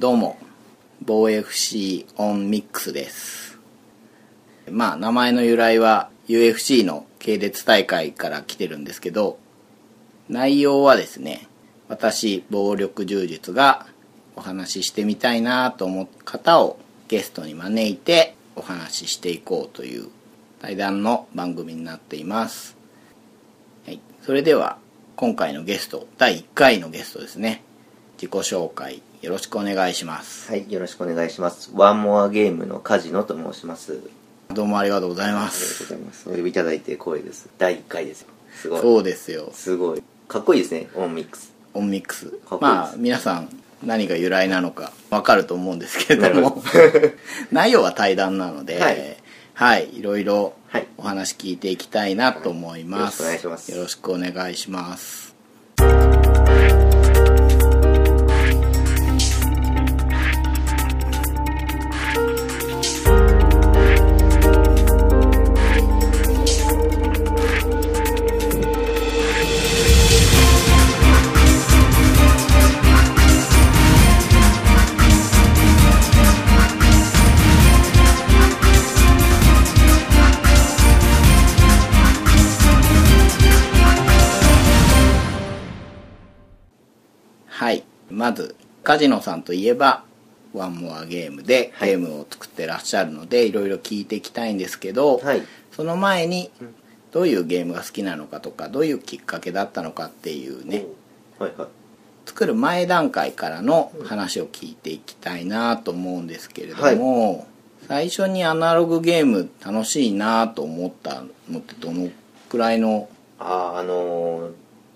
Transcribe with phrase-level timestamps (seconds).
[0.00, 0.38] どうも
[1.02, 3.58] 防 FC オンミックスです。
[4.70, 9.38] まあ名前の由来は UFC の系列大会から来てるんですけど
[10.30, 11.48] 内容はですね
[11.88, 13.88] 私暴力柔術が
[14.36, 16.78] お話ししてみたいなと思う方を
[17.08, 20.08] ゲストに招いてお話ししていこうという
[20.62, 22.74] 対談の番組になっています、
[23.84, 24.78] はい、それでは
[25.16, 27.64] 今回のゲスト第1回のゲストですね。
[28.16, 31.70] 自己紹介よろしくお願いしますはい、よろしくお願いします。
[31.74, 34.00] ワンモアゲームのカジノと申します。
[34.52, 36.28] どうもありがとうございまありがとうすございます。
[36.28, 37.48] お呼びいただいて光栄です。
[37.58, 38.28] 第1回ですよ。
[38.52, 38.80] すごい。
[38.80, 40.02] そうですよすごい。
[40.26, 41.50] かっこいいですね、オンミックス。
[41.74, 43.48] オンミックスまあ皆さん
[43.84, 46.62] 何が由来なのかわかると思うんですけれども
[47.52, 48.86] 内容は対談なのでは
[49.54, 55.34] はいい、い、ろいろはいお話聞いていきたいなと思います、よろしくお願いしますよろしくお願いします
[88.10, 90.04] まずカジノさんといえば
[90.52, 91.90] ワンモアゲームではい。
[91.90, 95.42] ゲームを作ってらっしゃるので、い、ろいろ聞いていきたいんですけど、はい。
[95.72, 96.50] その前に
[97.12, 100.86] どういうゲームが好きなのかとかどういうきっかけだったのかっていうね
[101.38, 101.68] はいはい。
[102.26, 107.46] 作る前段階からの話を聞いていきたいなと思うんですけれども、
[107.88, 112.10] 最初にアナログゲーム楽しいなと思ったのってどの
[112.48, 114.52] くらいのあー、あのー、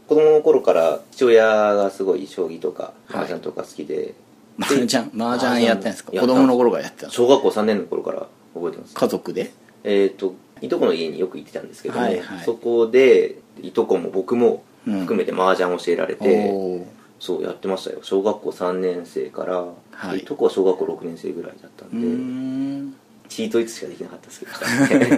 [0.08, 3.22] 子供の頃から父親がすごい将棋とか、はい。
[3.22, 4.14] 麻雀とか好きで、
[4.60, 5.10] 麻雀？
[5.16, 6.12] 麻雀やってんですか？
[6.12, 8.94] や子供の頃からやってた小学校3年の頃から覚えてます。
[8.94, 9.52] 家族で？
[9.84, 12.44] えっ、と、いとこの家によく行ってたんですけども、はいはい。
[12.44, 15.00] そこで、いとこも僕もうん。
[15.00, 16.86] 含めて麻雀を教えられて、
[17.18, 18.00] そうやってましたよ。
[18.02, 20.18] 小学校3年生から、はい。
[20.18, 22.94] いとこは小学校6年生ぐらいだったんでん。
[23.28, 24.46] チートイツしかできなかったですけ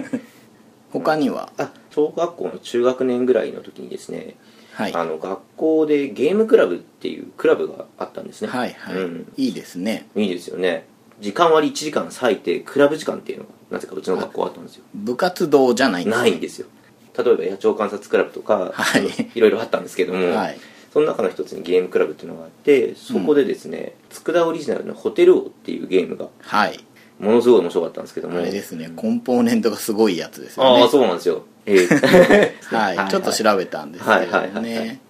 [0.09, 0.19] ど。
[0.93, 1.51] 他には？
[1.57, 4.35] あ小学校の中学年ぐらいの時にですね、
[4.77, 4.93] はい。
[4.93, 8.47] あの学校でゲームクラブっていうクラブがあったんですね。
[8.47, 10.07] はいはい、うん、いいですね。
[10.15, 10.85] いいですよね。
[11.19, 14.83] 時間割1時間割いてクラブ時間っていうのがなぜかうちの学校あったんですよ。
[14.93, 16.67] 部活動じゃないんですないんですよ。
[17.17, 19.31] 例えば野鳥観察クラブとか、はい。
[19.33, 20.59] いろいろあったんですけども、はい。
[20.93, 26.79] その中の一つにゲームクラブっていうのがあってそこでですね、佃オリジナルのホテル王っていうゲームがはい。
[27.19, 28.91] ものすごい面白かったんですけどもあれですね。
[28.95, 30.81] コンポーネントがすごいやつですよね。
[30.83, 35.01] ああそうなんですよええ はい、ちょっと調べたんですけれどはいはいはいはね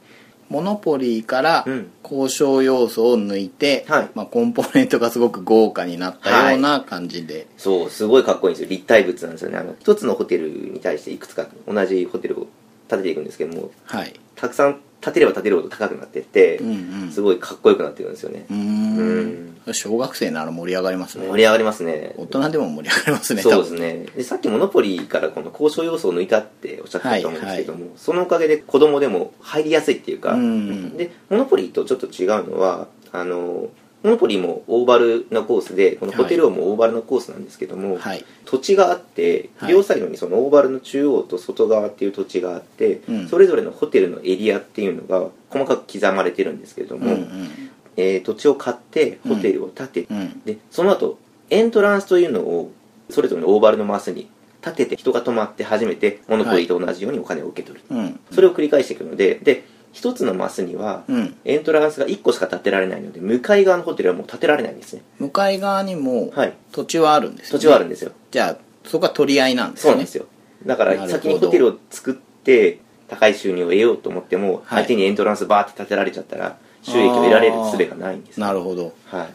[0.50, 1.92] モノポリーからうん。
[2.04, 4.10] 交渉要素を抜いて、はい。
[4.16, 8.70] まあ、コンポーネントがすごく豪華になったような感じで、そうすごいかっこいいんですよ。
[8.70, 9.58] 立体物なんですよね。
[9.58, 11.48] あの一つのホテルに対していくつか。
[11.68, 12.48] 同じホテルを
[12.88, 13.72] 建てていくんですけども。
[13.84, 14.14] はい。
[14.36, 16.74] たくさん建てれば建てるほど高くなってって、うんう
[17.06, 18.46] んすごいかっこよくなってるんですよね。
[18.50, 19.58] うーん。
[19.74, 21.28] 小学生なら盛り上がりますね。
[21.28, 22.14] 盛り上がりますね。
[22.18, 24.06] 大人でも盛り上がりますねそうですね。
[24.16, 30.98] でさっきモノポリーからこの交渉要素を抜いたっておっしゃってたと思うんですけども、そのおかげで子供でも入りやすいっていうか、うん。
[30.98, 33.70] でモノポリーとちょっと違うのはあの
[34.04, 38.24] モノポリーもオーバルなコースでこのホテル王もオーバルのコースなんですけども、はい。
[38.46, 39.74] 土地があってはい。
[39.74, 43.28] 両サイドにそのオーバルの中央と外側っていう土地があって、うん。
[43.28, 47.50] それぞれのホテルのエリアっていうのが細かく刻まれてるんですけれども、うんうん。
[47.98, 50.42] えー土地を買ってホテルを建てて、うん。
[50.46, 51.18] でその後
[51.50, 52.72] エントランスというのを
[53.10, 54.30] それぞれのオーバルのマスに
[54.62, 58.20] 建てて人が泊まって初めてモノポリーと同じようにお金を受け取る、うん。
[58.32, 59.64] それを繰り返していくのでで
[59.98, 61.36] 一つのマスにはうん。
[61.44, 65.02] エントランスが1個しか建てられないので向かい側のホテルはもう建てられないんですね。
[65.18, 66.54] 向かい側にもはい。
[66.72, 67.58] 土地はあるんです、ね。
[67.58, 68.12] 土地はあるんですよ。
[68.30, 68.58] じゃあ
[68.88, 69.90] そこは取り合いなんですね。
[69.90, 70.26] そうなんですよ。
[70.68, 71.14] だかなるほど。
[71.14, 74.84] ら先にホテルを作って高い収入を得ようと思ってもはい。
[74.84, 78.94] 相手にエントランスバーって建てられちゃったら収益を得られる術がないんですなるほど。
[79.06, 79.28] はい。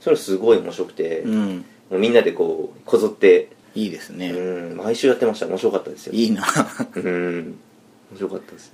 [0.00, 1.64] それすごい面白くて、もうん。
[1.92, 3.48] うみんなでこうこぞって。
[3.74, 4.76] いいですね、うん。
[4.76, 5.46] 毎週やってました。
[5.46, 6.12] 面白かったですよ。
[6.12, 6.44] いいな。
[6.94, 7.58] うん。
[8.12, 8.72] 面白かったです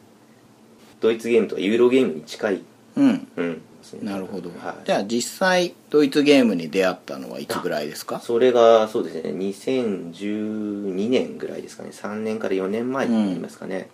[1.01, 2.61] ドイツゲームとかユーロゲームに近い
[2.97, 3.29] うん。
[3.37, 3.63] うん。
[4.03, 8.21] なるほど、はい、じゃあ実際ドイツゲームに出会ったのはいつぐらいですか？
[8.21, 9.31] それがそうですね。
[9.31, 11.91] 2012年ぐらいですかね。
[11.91, 13.89] 3年から4年前になりますかね、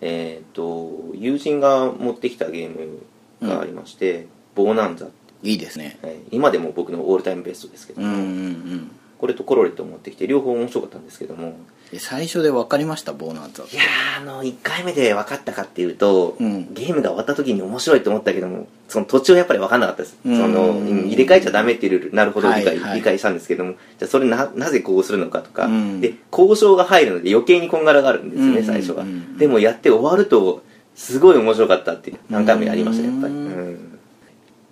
[0.00, 3.02] えっ、と友人が持ってきたゲーム
[3.46, 5.08] がありまして、ボーナンザ、
[5.42, 5.98] いいですね。
[6.02, 6.14] はい。
[6.30, 11.54] 今でも僕のオールタイムベストですけども、うんうんうんこれとコロレットを持ってきて両方面白かったんですけどもえ
[11.98, 13.12] 最初で分かりました？
[13.12, 16.72] ボーナンザいやーあの1回目で分かったかっていうと、うん。
[16.72, 20.36] ゲームが終わった時に面白いと思ったけどもその途中はやっぱり分かんなかったです、うん。
[20.36, 22.78] そのうん入れ替えちゃダメっていうルールなるほど理解,、はい。
[22.78, 23.72] はい理解したんですけども。
[23.98, 26.00] じゃあそれななぜこうするのかとか、うん。
[26.00, 29.08] で交渉が入るので余計にこんがらがるんですよね、うん最初は、うん。
[29.08, 30.62] うんでもやって終わると
[30.94, 33.34] すごい面白かったって何回もやりましたやっぱり、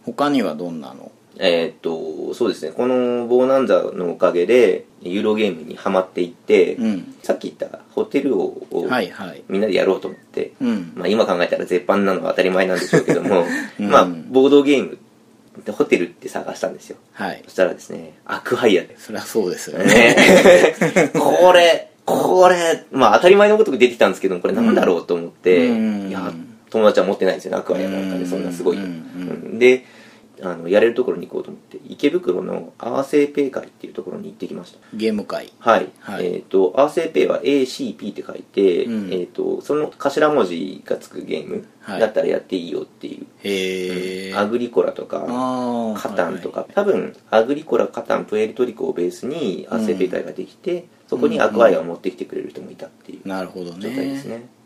[0.05, 1.10] 他にはどんなの？
[1.43, 2.73] えーっとそうですね。
[2.73, 7.15] このボーナンザのおかげでユーロゲームにはまっていって、うん。
[7.23, 9.43] さっき言ったホテル王をはいはい。
[9.49, 10.93] みんなでやろうと思って、うん。
[10.95, 13.47] まあ、今考えたら絶版なのは当たり前なんでしょうけども、
[13.81, 13.89] うん。
[13.89, 14.99] まあボードゲーム
[15.65, 16.99] でホテルって探したんですよ。
[17.15, 17.43] はい。
[17.47, 18.99] そしたらですねアクハイヤで。
[18.99, 19.87] そりゃそうですよね。
[19.87, 21.11] ね。
[21.19, 26.09] これこれまあ当たり前のごとく出てきたんですけどこれなんだろうと思って、うん。
[26.11, 26.31] いや
[26.69, 28.27] 友達は持ってないんですよねアクアイアなんかで。
[28.27, 28.79] そんなすごい、
[29.59, 29.85] で
[30.43, 34.79] あのやれるところに行こうと思って池袋のアーセーペイ会っていうところに行ってきました。
[34.95, 35.53] ゲーム会。
[35.59, 36.27] はい、はい。
[36.27, 39.13] えっ、とアーセーペイは ACP って書いて、うん。
[39.13, 42.01] えっ、とその頭文字がつくゲームはい。
[42.01, 54.37] だったらやっていいよっていう、へえアグリコラとかあカタンとか、多分アグリコラカタンプエルトリコをベースにアーセーペイ会ができて、そこにアクアイアを持ってきてくれる人もいたっていうなるほど状態ですね。
[54.37, 54.60] ねじゃあ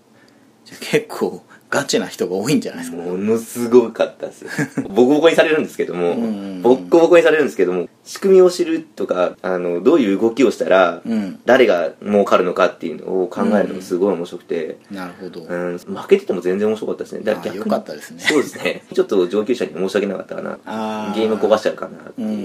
[0.81, 3.03] 結構ガチな人が多いんじゃないですか。
[3.03, 4.51] ものすごかったですよ。
[4.89, 6.27] ボコボコにされるんですけどもうんうんう
[6.59, 6.63] ん。
[6.63, 11.41] ボッコボコにされるんですけども仕組みを知るとかあのどういう動きをしたら、うん。
[11.45, 15.43] 誰が儲かるのかっていうのを考えるのがすごい面白くて、なるほど。
[15.43, 17.25] うん、負けてても全然面白かったですね。
[17.25, 18.21] だから逆にかったですね。
[18.21, 18.85] そうですね。
[18.95, 21.13] ちょっと上級者に申し訳なかったかな。
[21.15, 22.41] ゲーム壊しちゃうかなってうんうんいう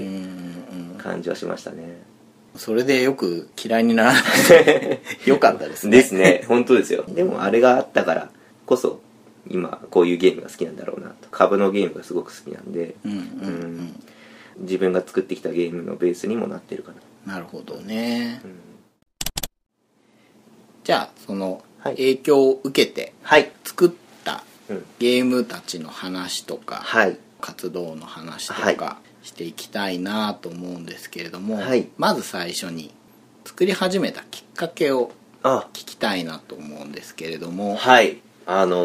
[0.94, 0.98] うん。
[0.98, 2.02] 感じはしましたね
[2.56, 5.96] それでよく嫌いにならなくて よかったですね。
[5.96, 6.44] ですね。
[6.48, 7.04] 本当ですよ。
[7.08, 8.30] でもあれがあったから
[8.66, 9.00] こそ
[9.48, 11.28] 今こういうゲームが好きなんだろうなと。
[11.30, 13.94] 株のゲームがすごく好きなんで、うん
[14.58, 16.92] 自分が作ってきたゲームのベースにもなってるか
[17.24, 18.42] な、なるほどね。
[18.44, 18.50] うん。
[20.84, 21.96] じゃあそのはい。
[21.96, 23.90] 影響を受けてはい、作っ
[24.22, 27.18] たうん、ゲームたちの話とかはい。
[27.40, 28.76] 活動の話とはい。
[28.76, 31.88] かしていきたいなと思うんですけれども、はい。
[31.98, 32.90] まず最初に
[33.44, 35.12] 作り始めたきっかけを
[35.42, 35.68] あ。
[35.72, 38.18] 聞きたいなと思うんですけれどもはい。
[38.46, 38.76] あの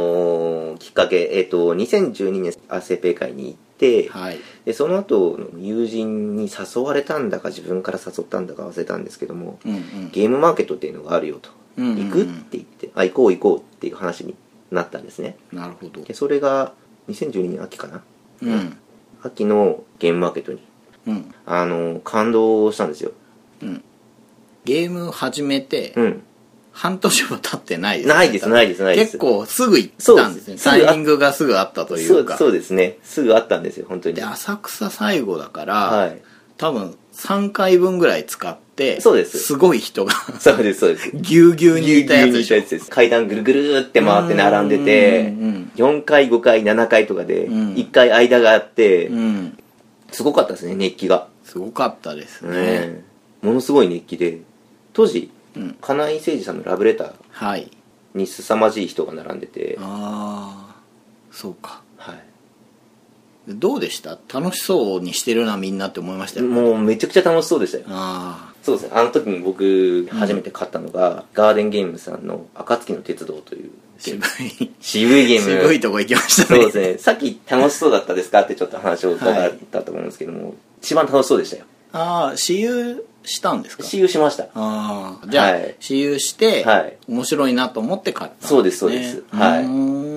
[0.75, 4.37] ーきっかけえっ、と2012年アセペ会に行って、はい。
[4.65, 10.09] でその後の友人に誘われたんだか自分から誘ったんだか忘れたんですけども、うんうん。
[10.11, 12.09] ゲームマーケットっていうのがあるよと、うんうんうん。
[12.09, 14.35] 行くって言ってあ行こう行こうっていう話に
[14.71, 15.37] なったんですね。
[15.51, 16.01] なるほど。
[16.01, 16.73] でそれが
[17.09, 18.03] 2012年秋かな？
[18.43, 18.77] うん
[19.25, 20.59] 秋のゲームマーケットに
[21.07, 21.35] うん。
[21.45, 23.11] あの感動したんですよ。
[23.61, 23.83] うん。
[24.65, 26.23] ゲーム始めてうん。
[26.71, 28.15] 半年も経ってないですね。
[28.15, 29.11] ないですないですないです。
[29.13, 30.57] 結構すぐ行ったんですね。
[30.61, 32.37] タイミングがすぐあったというか。
[32.37, 32.97] そうですね。
[33.01, 34.15] すぐあったんですよ本当に。
[34.15, 36.21] で浅草最後だから、はい
[36.57, 39.39] 多分3回分ぐらい使ってそうです。
[39.39, 41.11] すごい人がそうですそうです。
[41.15, 47.73] ぎゅうぎゅうにいたやつでし階段ぐるぐるって回って並んでてうんうん4回5回7回とかでうん。
[47.73, 49.57] 1回間があってうん。
[50.11, 51.27] すごかったですね熱気が。
[51.43, 53.03] すごかったですね、ね
[53.41, 54.39] ものすごい熱気で。
[54.93, 55.75] 当時うん。
[55.81, 57.69] 金井誠司さんのラブレターはい。
[58.13, 59.77] に凄まじい人が並んでて。
[59.81, 60.75] ああ
[61.31, 61.69] そうか。
[61.69, 61.84] はい
[63.47, 64.17] どうでした？
[64.33, 66.47] 楽しそうにしてるなみんなって思いましたよ。
[66.47, 67.83] もうめちゃくちゃ楽しそうでしたよ。
[67.89, 68.91] あそうですね。
[68.95, 74.17] あの時に僕初めて買ったのが、ガーデンゲームさんの「暁の鉄道」というあ渋
[74.61, 74.71] い。
[74.81, 75.61] 渋いゲーム。
[75.61, 76.61] 渋いとこ行きましたね。
[76.61, 76.97] そうですね。
[76.97, 78.41] さっき楽しそうだったですか？
[78.41, 81.65] ってちょっと話を伺ったと思うんですけども、一番楽しそうでしたよ。
[81.93, 83.83] ああ私有したんですか？
[83.83, 84.45] 私有しました。
[84.55, 85.27] ああ。
[85.27, 85.75] じゃあ、はい。
[85.79, 86.97] 私有して、はい。
[87.07, 89.23] 面白いなと思って買ったんそうですそうです。
[89.29, 90.14] はい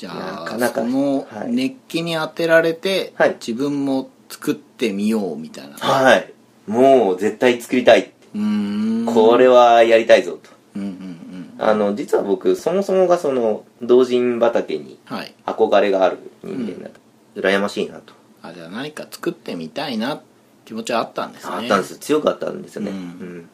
[0.00, 1.52] じゃあなかなかそのはい。
[1.52, 3.36] 熱気に当てられて、はい。
[3.40, 5.76] 自分も作ってみようみたいな。
[5.78, 6.32] はい。
[6.66, 9.06] もう絶対作りたい、うーん。
[9.06, 10.50] これはやりたいぞと。
[10.74, 11.52] うんうんうん。
[11.58, 15.34] あの実は僕そもそもがその同人畑にはい。
[15.46, 17.00] 憧れがある人間だと、
[17.40, 18.12] 羨ましいなと、
[18.42, 20.20] あじゃあ何か作ってみたいな
[20.66, 21.52] 気持ちはあったんですね。
[21.54, 21.98] あったんですよ。
[22.00, 22.96] 強かったんですよね、うん。
[22.96, 23.48] うん。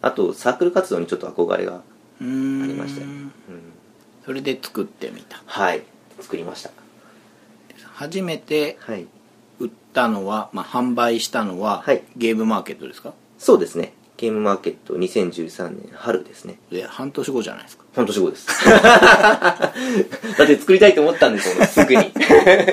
[0.00, 1.82] あとサークル活動にちょっと憧れが、あ
[2.20, 2.26] り
[2.74, 3.32] ましたようん、
[4.28, 5.40] それで作ってみた。
[5.46, 5.82] はい。
[6.20, 6.68] 作りました。
[7.94, 9.06] 初めてはい。
[9.58, 12.02] 売ったのは、まあ、販売したのは、はい。
[12.14, 13.14] ゲームマーケットですか？
[13.38, 13.94] そうですね。
[14.18, 16.58] ゲームマーケット2013年春ですね。
[16.70, 17.84] で半年後じゃないですか。
[17.94, 18.46] 半年後です。
[18.68, 19.72] だ
[20.44, 22.12] って作りたいと思ったんですもんすぐに。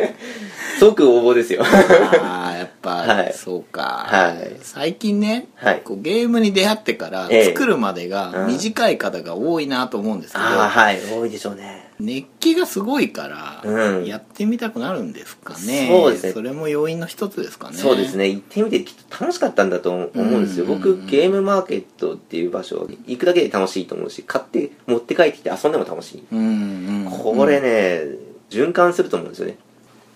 [0.78, 1.64] 即応募ですよ。
[2.22, 2.55] あ
[2.86, 3.34] ぱ、はい。
[3.34, 4.58] そうか、はい。
[4.62, 5.82] 最近ね、はい。
[5.82, 7.46] こうゲームに出会ってからええ。
[7.46, 8.54] 作るまでがうん。
[8.54, 11.00] 短い方が多いなと思うんですけど、ああはい。
[11.12, 11.84] 多いでしょうね。
[11.98, 14.06] 熱気がすごいから、うん。
[14.06, 15.88] やってみたくなるんですかね。
[15.90, 16.34] そうですね。
[16.34, 17.78] それも要因の一つですかね。
[17.78, 18.28] そうですね。
[18.28, 20.72] 行ってみてきっと楽しかったんだと思うんですよ、うん。
[20.72, 27.12] うんうん僕ゲームマーケットっていう場所行くだけで楽しいと思うし買って持って帰ってきて遊んでも楽しい、うんうん。
[27.12, 28.18] これね
[28.50, 29.58] 循環すると思うんですよね。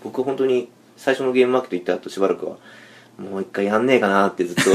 [0.04, 2.58] 僕本当に最初のゲームマーケット行った後しばらくは
[3.18, 4.63] もう一回やんねえかなってずっと。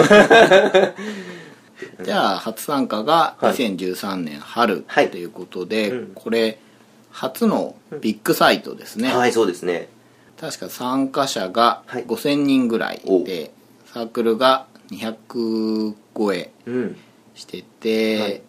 [2.03, 3.55] じゃあ初参加がはい。
[3.55, 5.11] 2013年春はい。
[5.11, 6.13] ということで、うん。
[6.15, 6.59] これ
[7.11, 9.89] 初のビッグサイトですね、はいそうですね。
[10.41, 12.05] 確か参加者がはい。
[12.05, 13.53] 5000人ぐらいで、
[13.93, 16.97] サークルが200超えうん。
[17.35, 18.43] してて、はい。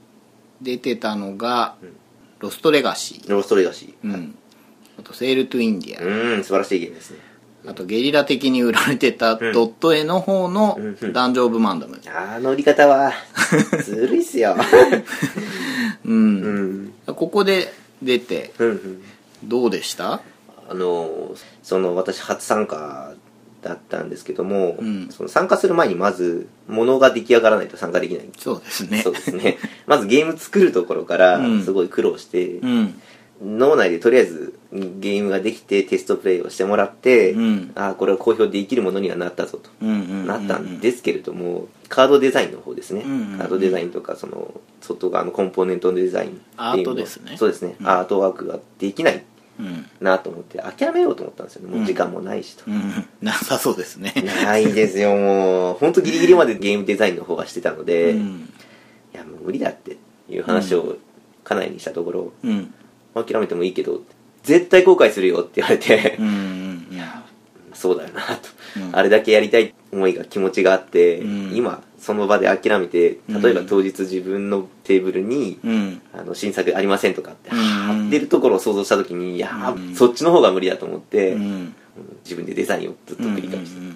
[0.61, 1.87] 出てたのが、ん。
[2.39, 4.35] ロストレガシー、ローストレガシー、うん、
[4.99, 7.19] あと Sail to India、うん素晴らしいゲームですね
[7.67, 9.51] あとゲリラ的に売られてたドん。
[9.51, 10.77] ット絵の方の
[11.13, 13.11] ダンジョン・オブ・マンダム、あの売り方は
[13.83, 14.55] ずるいっすよ。
[16.05, 16.93] うん。
[17.07, 17.13] うん。
[17.15, 19.01] ここで出てうんうん。
[19.43, 20.21] どうでした？
[20.67, 23.13] あのその私初参加
[23.61, 25.09] だったんですけども、うん。
[25.11, 28.29] その参加する前にまず物が出来上がらないと参加できない。
[28.37, 29.01] そうですね。
[29.01, 29.57] そうですね。
[29.87, 31.63] まずゲーム作るところからうん。
[31.63, 33.01] すごい苦労して、うん
[33.41, 37.71] 脳内でとりあえずゲームができてテストプレイをしてもらって、うん。
[37.75, 43.37] ああこれは公表できるものにはなったぞと、うんうんうんうんなったんですけれどもカードデザインの方ですね、うんうんうん。
[43.37, 47.37] カードデザインとかその外側のコンポーネントのデザインっていうのアートですね。
[47.37, 47.87] そうですね、うん。
[47.87, 49.23] アートワークができない
[49.59, 49.85] うん。
[49.99, 51.75] なと思って諦めようと思ったんですよね。
[51.75, 53.07] もう時間もないしと、うん。
[53.21, 54.13] なさそうですね。
[54.43, 55.15] ないですよ。
[55.15, 58.49] もう本当ギリギリまでゲームデザインの方はしてたので、いうん。
[59.13, 59.97] やもう無理だって
[60.29, 60.97] いう話を
[61.43, 62.73] 家内にしたところ、うん
[63.15, 64.01] 諦めてもいいけど
[64.43, 66.19] 絶対後悔するよって言われて、
[67.73, 68.95] そうだよなと、うん。
[68.95, 71.55] あれだけやりたい思いが気持ちがあって、うん。
[71.55, 76.01] 今その場で諦めて例えばうん当日自分のテーブルに、うん。
[76.13, 77.57] あの新作ありませんとかってうん。
[77.57, 81.35] 貼ってるところを想像した時にいやそっちの方が無理だと思って、
[82.23, 83.95] 自分でデザインをずっと繰り返して、うん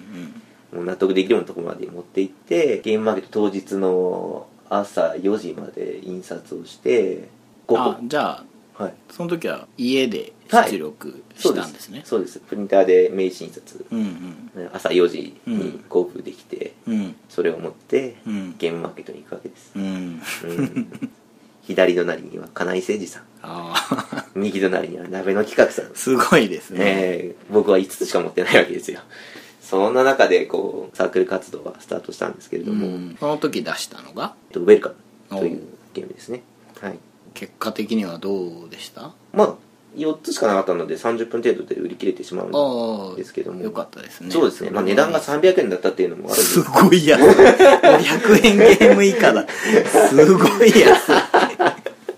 [0.72, 7.28] もう納得できるようなところまで持って行ってゲームマーケット当日の朝4時まで印刷をして
[7.66, 8.44] 5あ個じゃあ
[8.80, 8.94] はい。
[9.10, 12.40] その時は家で出力したんですね、そうです。
[12.40, 14.00] プリンターで名刺印刷うん
[14.56, 14.70] うん。
[14.72, 17.14] 朝4時に交付できて、うん。
[17.28, 18.56] それを持ってうん。
[18.56, 19.84] ゲームマーケットに行くわけです、うん。
[19.84, 21.10] うん。
[21.62, 23.22] 左隣には金井誠司さん。
[23.42, 25.94] ああ右隣には鍋の企画さん。
[25.94, 27.34] すごいですね、え。
[27.50, 29.00] ー僕は5つしか持ってないわけですよ。
[29.62, 33.16] そんな中でこうサークル活動がスタートしたんですけれども、うん。
[33.20, 34.34] その時出したのが？
[34.54, 35.60] ウェルカムという。
[35.92, 36.42] ゲームですね。
[36.80, 36.98] はい
[37.34, 39.12] 結果的にはどうでした？
[39.32, 39.54] まあ
[39.96, 43.60] 4つしかなかったので30分程度で売り切れてしまうんですけども。
[43.60, 44.30] よかったですね。
[44.30, 46.42] そうですね、まあ、値段が300円だったっていうのもあるんで。
[46.42, 47.24] すすごい安い。
[47.24, 49.46] 500円ゲーム以下だ。
[49.48, 51.12] すごい安い。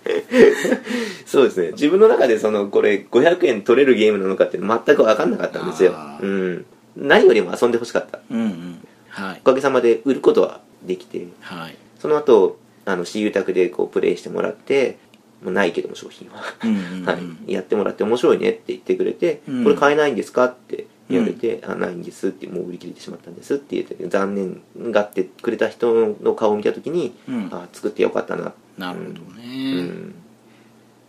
[1.27, 1.71] そうですね。
[1.73, 5.95] 自分の中でそのこれ500円取れるゲームなのかって全く分かんなかったんですよ。
[6.21, 6.67] うん、
[6.97, 8.19] 何よりも遊んでほしかった。
[8.31, 8.87] うんうん。
[9.09, 9.41] はい。
[9.41, 11.27] おかげさまで売ることはできて。
[11.41, 11.77] はい。
[12.01, 14.99] その後あの私有宅でこうプレイしてもらって
[15.43, 17.05] もうないけども商品は、うんうんうん。
[17.07, 17.15] は
[17.47, 19.65] い、やってもらって面白いねって言ってくれて、うん。
[19.65, 27.49] これ買えないんですかって言われて、あないんですってもう売り切れてしまったんですって言って残念がってくれた人の顔を見た時に、うん。
[27.53, 30.15] あ作ってよかったななるほどうね、ん。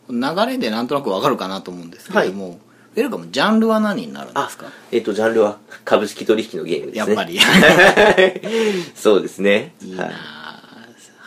[0.09, 2.59] 流れでなんとなくわかるかなと思うんですけれども、
[2.95, 4.65] ウェルカムジャンルは何になるんですか？
[4.91, 7.13] えっ、とジャンルは株式取引のゲームですね。
[7.15, 7.39] やっぱり。
[8.95, 9.73] そうですね。
[9.81, 10.13] いいなはい。
[10.13, 10.42] あ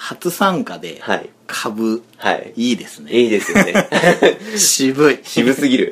[0.07, 3.11] 初参加ではい、株はい、いいですね。
[3.11, 3.75] いいですよね。
[4.57, 5.19] 渋い。
[5.25, 5.91] 渋すぎる、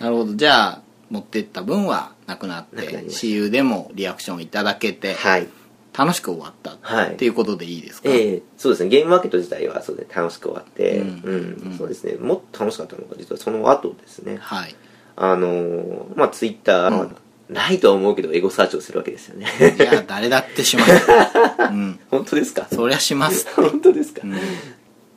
[0.00, 0.34] なるほど。
[0.34, 5.48] じゃあ持ってった分はなくなって私有でもリアクションいただけてはい。
[5.96, 7.12] 楽しく終わったはい。
[7.12, 8.88] っていうことでいいですか、ええそうですね。
[8.88, 12.14] ゲームマーケット自体はそうで楽しく終わって、うんうんうんそうですね。
[12.14, 14.38] もっと楽しかったのが実はその後ですね。
[14.40, 14.74] はい。
[15.16, 17.16] あのーまあツイッター、うん
[17.48, 19.46] ないとは思うけどエゴサーチをするわけですよね。
[19.78, 20.92] いや誰だってします
[21.70, 21.98] うん。
[22.10, 22.66] 本当ですか？
[22.72, 23.46] そりゃします。
[23.54, 24.32] 本当ですか、うん。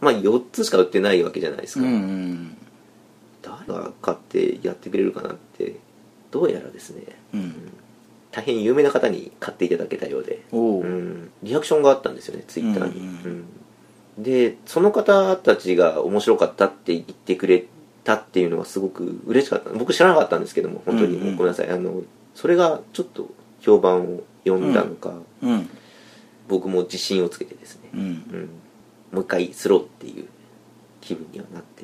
[0.01, 2.57] まあ4つしか売ってないわけじゃないですか、うんうん。
[3.41, 5.75] 誰が買ってやってくれるかなって
[6.31, 7.03] どうやらですね。
[7.33, 7.53] うん。
[8.31, 10.57] 大変有名な方に買っていただけたようで、う。
[10.85, 13.45] ん、リアクションがあったんですよねツイッターに、うんうん。
[14.17, 14.23] うん。
[14.23, 17.65] でその方たちが面白かったって言ってくれ
[18.07, 19.69] たっていうのはすごく嬉しかった。
[19.71, 21.35] 僕知らなかったんですけども本当に、うんうん。
[21.35, 21.69] ごめんなさい。
[21.69, 22.01] あの
[22.35, 25.69] それがちょっと評判を呼んだのか、うん。
[26.47, 27.99] 僕も自信をつけてですね、うん。
[27.99, 28.49] うん、
[29.11, 30.25] もう一回スローっていう
[31.01, 31.83] 気分にはなって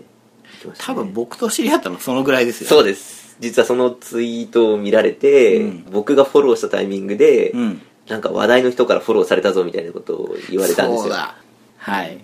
[0.62, 3.36] きました、ね、多分僕と知り合ったのそのぐらいですよそうです。
[3.42, 5.86] 実はそのツイートを見られて、うん。
[5.92, 7.82] 僕がフォローしたタイミングで、うん。
[8.08, 11.01] なんか話題の人からフォローされたぞみたいなことを言われたんですよ。
[11.03, 11.36] そうだ。
[11.77, 12.24] はい。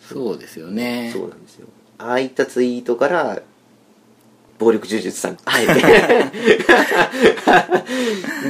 [0.00, 1.10] そうですよね。
[1.12, 1.66] そうなんですよ
[1.98, 3.42] ああいったツイートから
[4.58, 5.38] 暴力柔術さん。
[5.44, 5.72] あえて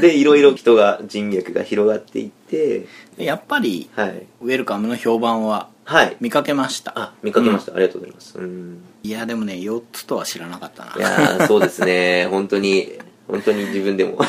[0.01, 2.87] でいろいろ人が人脈が広がっていって。
[3.17, 4.27] やっぱりはい。
[4.43, 6.17] ウェルカムの評判ははい。
[6.21, 6.93] 見かけました。
[6.95, 8.39] あ見かけました、ありがとうございます。
[8.39, 8.83] うん。
[9.03, 10.95] いやでもね4つとは知らなかったな。
[10.97, 12.27] いやーそうですね。
[12.31, 12.93] 本当に
[13.27, 14.17] 本当に自分でも。
[14.25, 14.29] はい、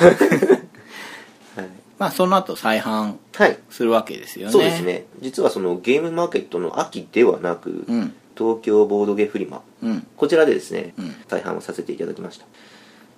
[1.98, 3.58] まあその後再販はい。
[3.70, 4.52] するわけですよね。
[4.52, 5.06] そうですね。
[5.22, 9.62] 実はそのゲームマーケットの秋ではなく、うん東京ボードゲフリマ。
[9.84, 10.08] うん。
[10.16, 11.16] こちらでですね、うん。
[11.28, 12.46] 再販をさせていただきました。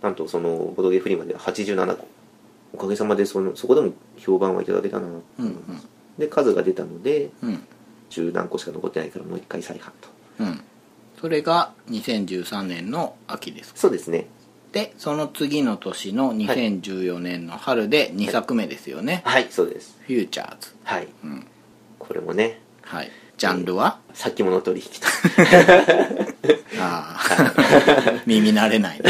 [0.02, 2.08] なんとそのボードゲフリマでは87個。
[2.74, 5.08] おかげさまでそのそこでも評判はいただけたな。
[5.08, 5.88] とうん思います、
[6.18, 7.64] で数が出たのでうん。
[8.10, 10.10] 十何個しか残ってないからもう一回再販と。
[10.40, 10.62] うん。
[11.20, 14.26] それが2013年の秋ですそうですね。
[14.72, 20.00] でその次の年の2014年の春で2作目ですよね、はいそうです。
[20.08, 21.46] フューチャーズはい、ん。
[22.00, 23.12] これもねはい
[23.42, 25.08] ジャンルは、先物取引と。
[26.80, 29.00] ああ耳慣れない。
[29.00, 29.06] ね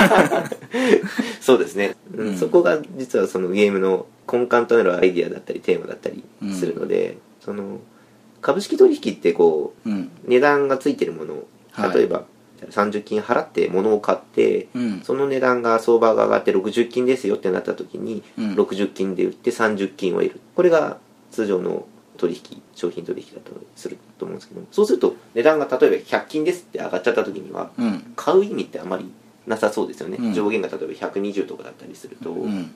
[1.42, 2.28] そうですね、うん。
[2.28, 7.80] うんそこが実はそのゲームの根幹となるアイディアだったりテーマだったりするので、その
[8.40, 10.10] 株式取引ってこううん。
[10.24, 11.34] 値段がついてるもの
[11.72, 11.94] はい。
[11.94, 12.24] 例えば、
[12.70, 15.02] 30金払って物を買って、うん。
[15.02, 18.54] その値段が相場が上がって60金ですよってなった時に、うん。
[18.54, 20.40] 60金で売って30金を得る。
[20.56, 20.96] これが
[21.32, 21.84] 通常の
[22.18, 28.12] 取引商品取引だとすると思うんですけどそうすると値段が例えば100金ですって上がっちゃった時には、うん。
[28.16, 29.10] 買う意味ってあまり
[29.46, 30.34] なさそうですよね、うん。
[30.34, 32.70] 上限が例えば120とかだったりすると、ん。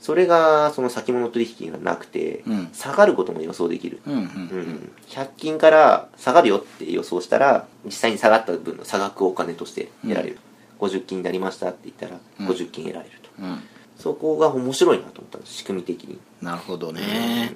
[0.00, 2.68] それがその先物取引がなくて、うん。
[2.72, 10.38] 下がることも予想できる、うんうんうん、100均から下がるよって予想したら実際に下がった分の差額をお金として得られる、
[10.78, 12.46] 50金になりましたって言ったらうん。
[12.46, 13.60] 50金得られると、うん。
[13.98, 17.52] そこが面白いなと思ったんです仕組み的に、なるほどね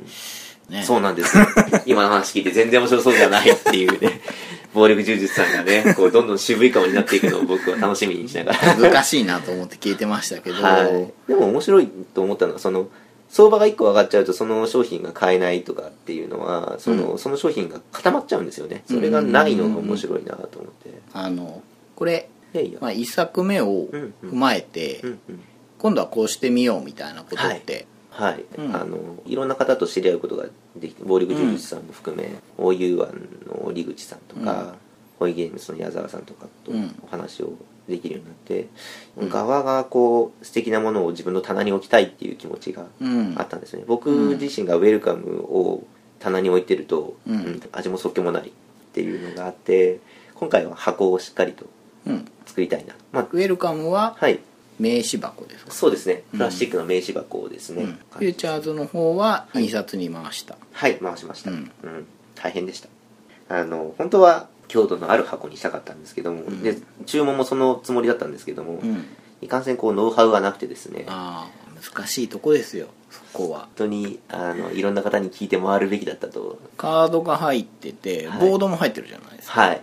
[0.70, 0.82] ね。
[0.82, 1.36] そうなんです。
[1.36, 1.46] よ
[1.84, 4.20] 今の話聞いて全然面白そうじゃないっていうね。
[4.72, 8.76] 暴力柔術さんがねこうどんどん渋い顔になっていくのを僕は楽しみにしながら。
[8.76, 12.88] 難しいなと思って聞いてましたけど、はい、でも面白いと思ったのはその
[13.28, 17.18] 相場が1個上がっちゃうとその商品が買えないとかっていうのはその,、うん。
[17.18, 18.82] その商品が固まっちゃうんですよね。
[18.86, 21.62] それがないのが面白いなと思って、あの
[21.96, 25.40] これ、いやいや、まあ、1作目を踏まえて、うんうん。
[25.78, 27.86] 今度はこうしてみようみたいなことって、はい、
[28.58, 28.76] うん。
[28.76, 34.74] あのいろんな方と知り合うことができて暴力柔術さんも含め、OU1 の折口さんとか、
[35.18, 36.94] ホイゲームスの矢沢さんとかとうん。
[37.04, 37.52] お話を
[37.88, 38.68] できるようになって、
[39.16, 39.28] うん。
[39.28, 43.34] 側がこう素敵なものを自分の棚に置きたいっていう気持ちがうん。
[43.36, 45.84] あったんですね、僕自身がウェルカムを
[46.18, 47.34] 棚に置いてると、うん。
[47.34, 48.52] うん味もそっけもないっ
[48.92, 50.00] ていうのがあって
[50.34, 51.66] 今回は箱をしっかりと
[52.06, 52.26] うん。
[52.46, 52.94] 作りたいな。
[53.12, 54.40] まあウェルカムははい
[54.80, 56.24] 名刺箱ですか、そうですね。
[56.32, 56.38] うん。
[56.38, 57.92] プラスチックの名刺箱をですね、うん。
[57.92, 60.96] フューチャーズの方は印刷に回した、はい。
[60.96, 61.60] 回しました、ううん。
[61.60, 61.70] ん
[62.34, 62.88] 大変でした。
[63.50, 66.62] あの本当は強度のある箱にしたかったんですけども、ん。
[66.62, 69.04] で注文もそのつもりだったんですけども、うん。
[69.42, 71.04] いかんせんこうノウハウがなくてですね。
[71.06, 71.60] 本ああ
[71.96, 73.68] 難しいとこですよそこは。
[73.74, 76.58] 当にあのいろんな方に聞いて回るべきだったと。
[76.76, 78.40] カードが入っててはい。
[78.50, 79.82] ボードも入ってるじゃないですか、はい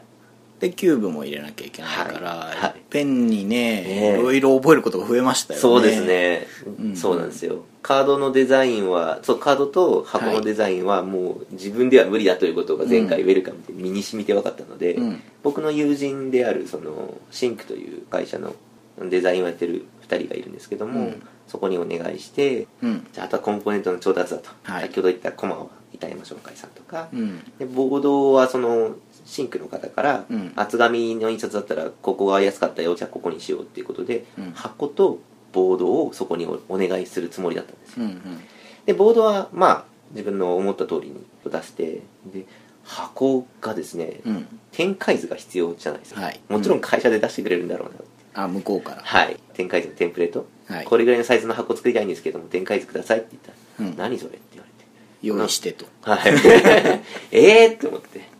[0.59, 2.57] でキューブも入れなきゃいけないから、はい。
[2.57, 2.75] はい。
[2.89, 4.19] ペンにね、ええ。
[4.19, 5.61] いろいろ覚えることが増えましたよね。
[5.61, 6.47] そうですね、
[6.79, 6.95] うん。
[6.95, 7.63] そうなんですよ。
[7.83, 15.21] カードのデザインはそうカードと箱のデザインはもう自分では無理だということが前回うウェルカムで身に染みて分かったので、うん。
[15.43, 18.55] 僕の友人であるそのシンクという会社の
[18.99, 21.23] デザインをやってる2人がいるんですけども、うん。
[21.47, 23.07] そこにお願いしてうん。
[23.13, 24.81] じゃああとはコンポーネントの調達だと、はい。
[24.83, 27.39] 先ほど言ったコマは板山商会さんとか、うん。
[27.59, 28.95] でボードはその
[29.27, 30.53] シンクの方から、うん。
[30.55, 34.51] 厚紙の印刷だったらここが安かったよじゃあここにしようっていうことで、うん。
[34.53, 35.19] 箱と
[35.51, 38.05] ボードをそこにおお願いするつもりだったんですよ。
[38.05, 38.41] うんうん。
[38.85, 42.45] でボードはまあ自分の思った通りに出してで
[42.83, 44.47] 箱がですね、うん。
[44.71, 46.39] 展開図が必要じゃないですか、はい。
[46.47, 48.05] もちろん会社で出してくれるんだろうなって。
[48.33, 49.01] あ向こうから。
[49.03, 49.37] はい。
[49.53, 50.85] 展開図のテンプレート、はい。
[50.85, 53.97] これぐらいのサイズの箱作りたいんですけども展開図くださいって言ったら、うん。
[53.97, 54.87] 何それって言われて。
[55.21, 55.85] 用意してと。
[56.01, 56.33] はい。
[57.31, 58.36] ええって思って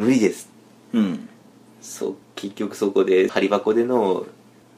[0.00, 0.48] 無理です。
[0.94, 1.28] うん。
[1.82, 4.26] そう結局そこで針箱での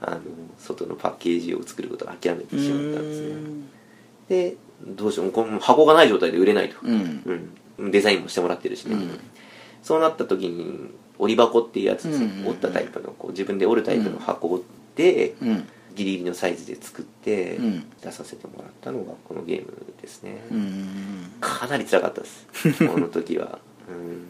[0.00, 0.20] あの
[0.58, 3.37] 外のパッケージを作ることを諦めてしまったんですね。
[4.28, 7.52] でどうしようこの箱がない状態で売れないと、うん。
[7.78, 9.20] うん、デザインもしてもらってるしね、うん。
[9.80, 12.46] そうなった時に折り箱っていうやつですね、うんうんうん。
[12.48, 14.61] 折ったタイプのこう自分で折るタイプの箱
[14.96, 15.68] で、うん。
[15.94, 17.90] ギリギリのサイズで作ってうん。
[18.02, 21.32] 出させてもらったのがこのゲームですね、うん。
[21.40, 22.48] かなり辛かったです。
[22.88, 24.26] この時は、うん、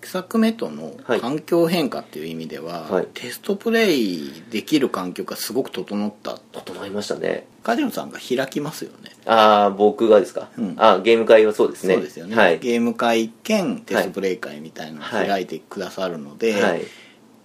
[0.00, 1.20] 1作目とのはい。
[1.20, 3.08] 環境変化っていう意味では、はい。
[3.14, 7.46] テストプレイできる環境がすごく整った整いましたね。
[7.62, 9.10] カジノさんが開きますよね。
[9.26, 10.74] ああ僕がですか、うん。
[10.78, 11.94] あーゲーム会はそうですね。
[11.94, 12.58] そうですよね、はい。
[12.58, 16.82] ゲーム会兼テストプレイ会みたいなのをはい開いてくださるので、はい。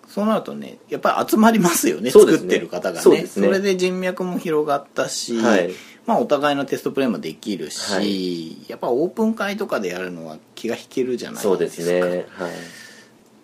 [0.07, 2.11] そうなるとねやっぱり集まりますよねね。
[2.11, 3.23] 作ってる方がね。
[3.23, 3.47] ね。
[3.47, 5.71] れで人脈も広がったし、はい
[6.05, 8.69] まあ、お互いのテストプレイもできるし、はい。
[8.69, 11.49] やっぱオープン会とかでやるのは気が引けるじゃないですか。
[11.49, 12.25] そうですね。
[12.29, 12.51] はい。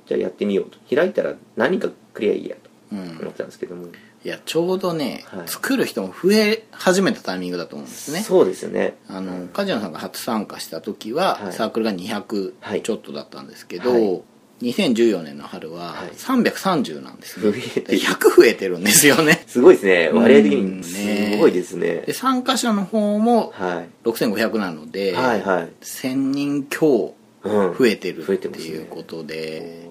[0.07, 0.77] じゃあやってみようと。
[0.95, 2.99] 開いたら何かクリアいいやとうん。
[2.99, 3.89] 思ってたんですけども、い
[4.27, 5.47] やちょうどね、はい。
[5.47, 8.21] 作る人も増え始めたタイミングだと思うんですね。
[8.21, 8.95] そうですよね。
[9.07, 11.53] あの梶野さんが初参加した時は、はい。
[11.53, 11.99] サークルがはい。
[11.99, 14.21] 200ちょっとだったんですけど、はい
[14.61, 16.09] 2014年の春ははい。
[16.11, 17.81] 330なんですね、増え。
[17.81, 19.43] てる100増えてるんですよね。
[19.47, 20.09] すごいですね。
[20.11, 21.31] 割合的うんにね。
[21.33, 22.03] すごいですね。
[22.07, 23.89] で参加者の方もはい。
[24.07, 25.69] 6500なので、はいはい。
[25.81, 27.75] 1000人強うん。
[27.77, 29.87] 増えてるっていうことで、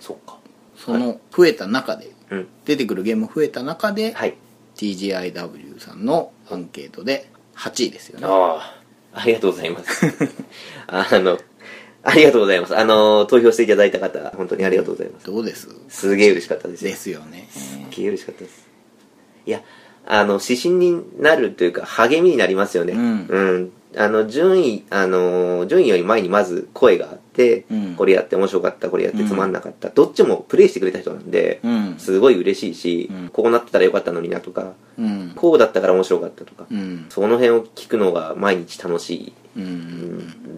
[0.00, 0.38] そうか。
[0.78, 2.46] その増えた中でうん。
[2.64, 4.34] 出てくるゲーム増えた中で、はい。
[4.76, 8.26] TGIW さんのアンケートで8位ですよね。
[8.26, 8.74] あ
[9.14, 10.06] あ、ありがとうございます。
[10.86, 11.38] あの、
[12.08, 12.78] ありがとうございます。
[12.78, 15.26] あの、投票していただいた方、本当にありがとうございます。
[15.26, 15.68] どうです？
[15.88, 16.90] すげえ嬉しかったですよ。
[16.90, 18.68] ですよねすげえ嬉しかったです。
[19.44, 19.62] いや、
[20.06, 22.92] あの、指針になるというか、励みになりますよね。
[22.92, 23.72] うんうん。
[23.98, 39.32] あの、順位、あの、順位より前にまず声があって、うんこれやって面白かった、これやってつまんなかった、どっちもプレイしてくれた人なんで、うんすごい嬉しいし、うんこうなってたらよかったのになとか、うんこうだったから面白かったとか、うんその辺を聞くのが毎日楽しいうんうん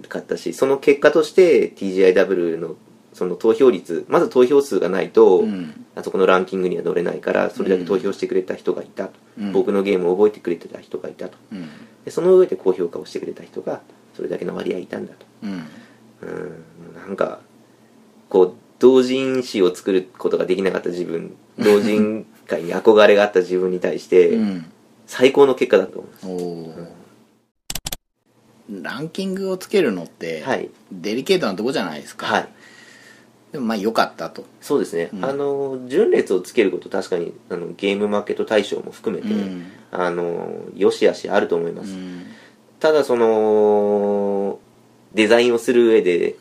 [0.08, 2.76] かったしその結果として TGIW の
[3.12, 11.68] その投票率まず投票数がないと、うんあそこのランキングには乗れないからそれだけ投票してくれた人がいたと、うん僕のゲームを覚えてくれてた人がいたとうん
[12.04, 13.80] でその上で高評価をしてくれた人が
[14.14, 17.40] それだけの割合いたんだとうんなんか
[18.28, 24.38] こう同人誌を作ることができなかった自分同人界に憧れがあった自分に対して、
[25.06, 26.97] 最高の結果だと思います
[28.70, 30.68] ランキングをつけるのって、はい。
[30.92, 32.48] デリケートなとこじゃないですか、はい。
[33.52, 34.44] でもまあ良かったと。
[34.61, 35.24] そうですね、うん。
[35.24, 39.66] あの順列をつけること確かにあのゲームマーケット大賞も含めて、うん。
[39.90, 42.26] あのよしあしあると思います、うん。
[42.78, 44.59] ただその
[45.14, 46.37] デザインをする上で、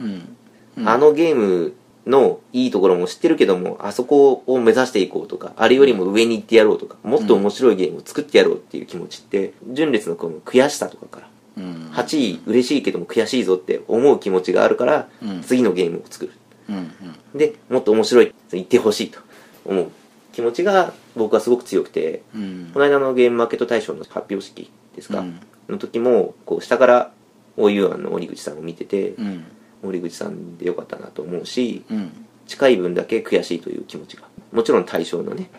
[0.86, 1.74] あのゲーム
[2.06, 11.92] のいいところも知ってるけどもあそこを目指していこうとかあれよりも上に行ってやろうとかもっと面白いゲームを作ってやろうっていう気持ちって順列のこの悔しさとかからうん。
[11.92, 15.42] 8位嬉しいけども悔しいぞって思う気持ちがあるから、うん。
[15.42, 16.32] 次のゲームを作る。
[16.70, 16.92] うん
[17.36, 19.20] でもっと面白い言ってほしいと
[19.66, 19.92] 思う
[20.34, 22.42] 気持ちが僕はすごく強くてうん。
[22.42, 25.40] うんこの間のゲームマーケット大賞の発表式ですか、うん。
[25.70, 27.12] の時もこう下から
[27.58, 29.46] OU の森口さんを見てて、うん。
[29.84, 32.12] 森口さんでよかったなと思うしうん。
[32.48, 35.50] 近い分だけ悔しいという気持ちがもちろん大賞のね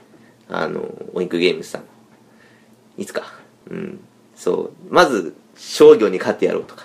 [0.49, 1.83] あのオインクゲームズさん
[2.97, 3.33] いつか。
[3.71, 4.01] うん。
[4.35, 4.95] そう。
[4.95, 6.85] まず商業に勝ってやろうとか。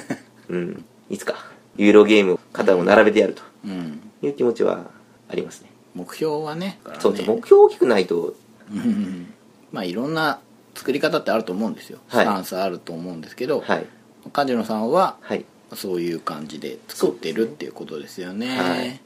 [0.48, 0.84] うん。
[1.10, 1.36] いつか
[1.76, 3.42] ユーロゲームを肩を並べてやると。
[3.64, 4.00] うん。
[4.22, 4.90] いう気持ちは
[5.28, 5.70] ありますね。
[5.94, 8.34] 目標はねそうですね目標大きくないと。
[8.72, 9.32] うん。
[9.72, 10.40] まあいろんな
[10.74, 12.24] 作り方ってあると思うんですよ、はい。
[12.24, 13.86] スタンスあると思うんですけど、はい。
[14.32, 15.44] 梶野さんははい。
[15.74, 18.56] そういう感じで作ってるっていうことですよね。
[18.56, 19.00] はい。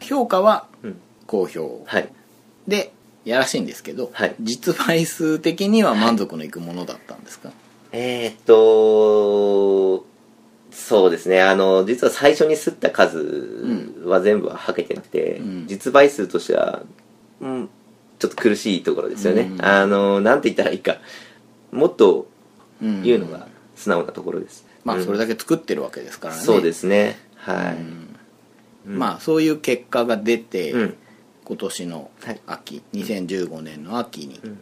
[0.00, 1.00] 評価はうん。
[1.26, 1.82] 好評。
[1.86, 2.08] はい。
[2.66, 2.92] で
[3.24, 4.34] やらしいんですけど、はい。
[4.40, 7.52] 実売数的には満足のいくものだったんですか、
[7.92, 10.04] えーっと
[10.72, 11.42] そうですね。
[11.42, 13.18] あの実は最初に吸った数
[14.04, 15.66] は全部ははけてなくて、うん。
[15.66, 16.82] 実売数としては、
[17.40, 17.68] うん、
[18.18, 19.64] ちょっと苦しいところですよね、うん。
[19.64, 20.96] あのなんて言ったらいいか。
[21.70, 22.26] もっと
[22.82, 23.02] うん。
[23.02, 25.04] 言うのが素直なところです、まあうん。
[25.04, 26.40] それだけ作ってるわけですからね。
[26.40, 27.18] そうですね。
[27.36, 28.16] はい、うん。
[28.86, 28.98] うん。
[28.98, 30.96] まあそういう結果が出て、うん。
[31.44, 32.40] 今年のはい。
[32.46, 34.58] 秋、2015年の秋に、うん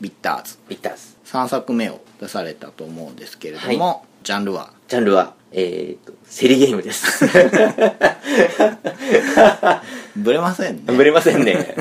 [0.00, 4.72] ビッターズビッターズ3作目を出されたと思うんですけれども、はジャンルは？
[4.88, 7.26] ジャンルはえーっと競りゲームです。
[10.16, 10.82] ブレませんね。
[10.86, 11.74] ぶれませんね。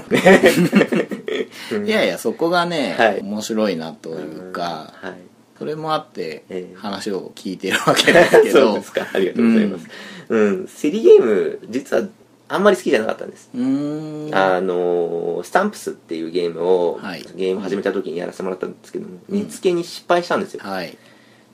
[1.86, 3.22] いやいやそこがね、はい。
[3.22, 5.14] 面白いなというか、はい。
[5.58, 8.74] それもあってええ話を聞いてるわけですけど。
[8.74, 9.08] そうですか。
[9.14, 9.88] ありがとうございます。
[10.30, 12.04] うん、競りゲーム実は
[12.50, 13.50] あんまり好きじゃなかったんです。
[13.54, 14.36] うーん。
[14.36, 17.26] あのスタンプスっていうゲームを、はい。
[17.36, 20.62] ゲーム始めた時にやらせてもらったんですけども、見つけに失敗したんですよ。
[20.64, 20.98] はい。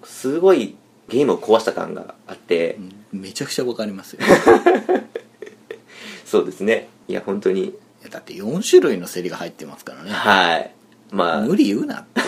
[0.04, 0.76] すごい
[1.10, 2.78] ゲームを壊した感があって、
[3.12, 4.20] めちゃくちゃわかりますよ。
[6.26, 6.90] そうですね。
[7.08, 7.66] いや本当に。
[7.66, 10.12] いやだって4種類の競りが入ってますからね。
[10.12, 10.72] はい。
[11.12, 11.42] まあ。
[11.42, 12.02] 無理言うな。
[12.02, 12.22] っ て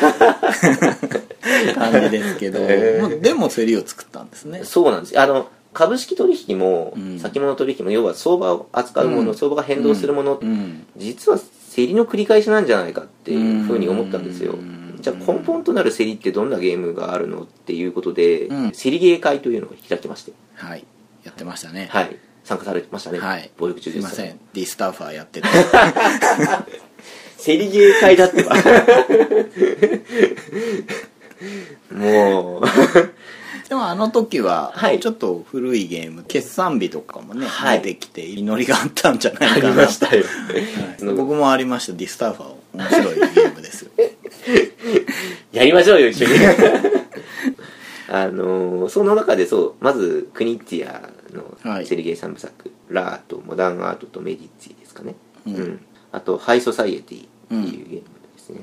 [1.73, 4.63] 感じですけど、ええまあでも競りを作ったんですね。
[4.63, 5.19] そうなんです。
[5.19, 7.19] あの株式取引も、うん。
[7.19, 9.35] 先物取引も要は相場を扱うもの、うん。
[9.35, 10.87] 相場が変動するもの、うん。
[10.95, 14.97] 実は競りの繰り返しなんじゃないかっていうふうに思ったんですよ、うん。
[15.01, 18.71] じゃあ根本となる競りってどんなゲームがあるのっていうことで、うん。
[18.71, 20.31] 競りゲー会というのを開きまして。
[20.55, 20.85] はい。
[21.25, 21.89] やってましたね。
[21.91, 22.15] はい。
[22.45, 23.51] 参加されてましたね、はい。
[23.57, 24.39] 暴力中すいません。
[24.53, 25.47] ディスターファーやってて。
[27.43, 28.55] 競りゲー会だってば。
[31.91, 32.63] もう
[33.69, 34.99] でもあの時ははい。
[34.99, 37.81] ちょっと古いゲーム決算日とかもね、はい。
[37.81, 39.75] 出てきて祈りがあったんじゃないありかな。
[39.75, 40.23] ましたよ。
[40.23, 41.15] はい。
[41.15, 41.93] 僕もありました。
[41.93, 43.91] ディスターファー面白いゲームですよ。
[45.51, 46.33] やりましょうよ一緒に。
[48.07, 51.09] あのーその中でそうまずクニッティア
[51.67, 51.81] はい。
[51.81, 55.15] のセリゲー3部作、ラートモダンアートとメディッツィですかね、
[55.47, 55.81] うん。
[56.11, 58.01] あとハイソサイエティっていうゲーム
[58.35, 58.61] ですね、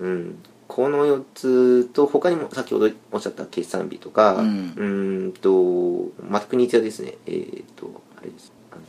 [0.00, 0.38] うん
[0.74, 4.74] この4つと他にも先ほどおっしゃった決算日とかうん。
[4.76, 7.14] ーんとまたクニッティアですね。
[7.26, 8.50] えっ、とあれです。
[8.72, 8.80] あの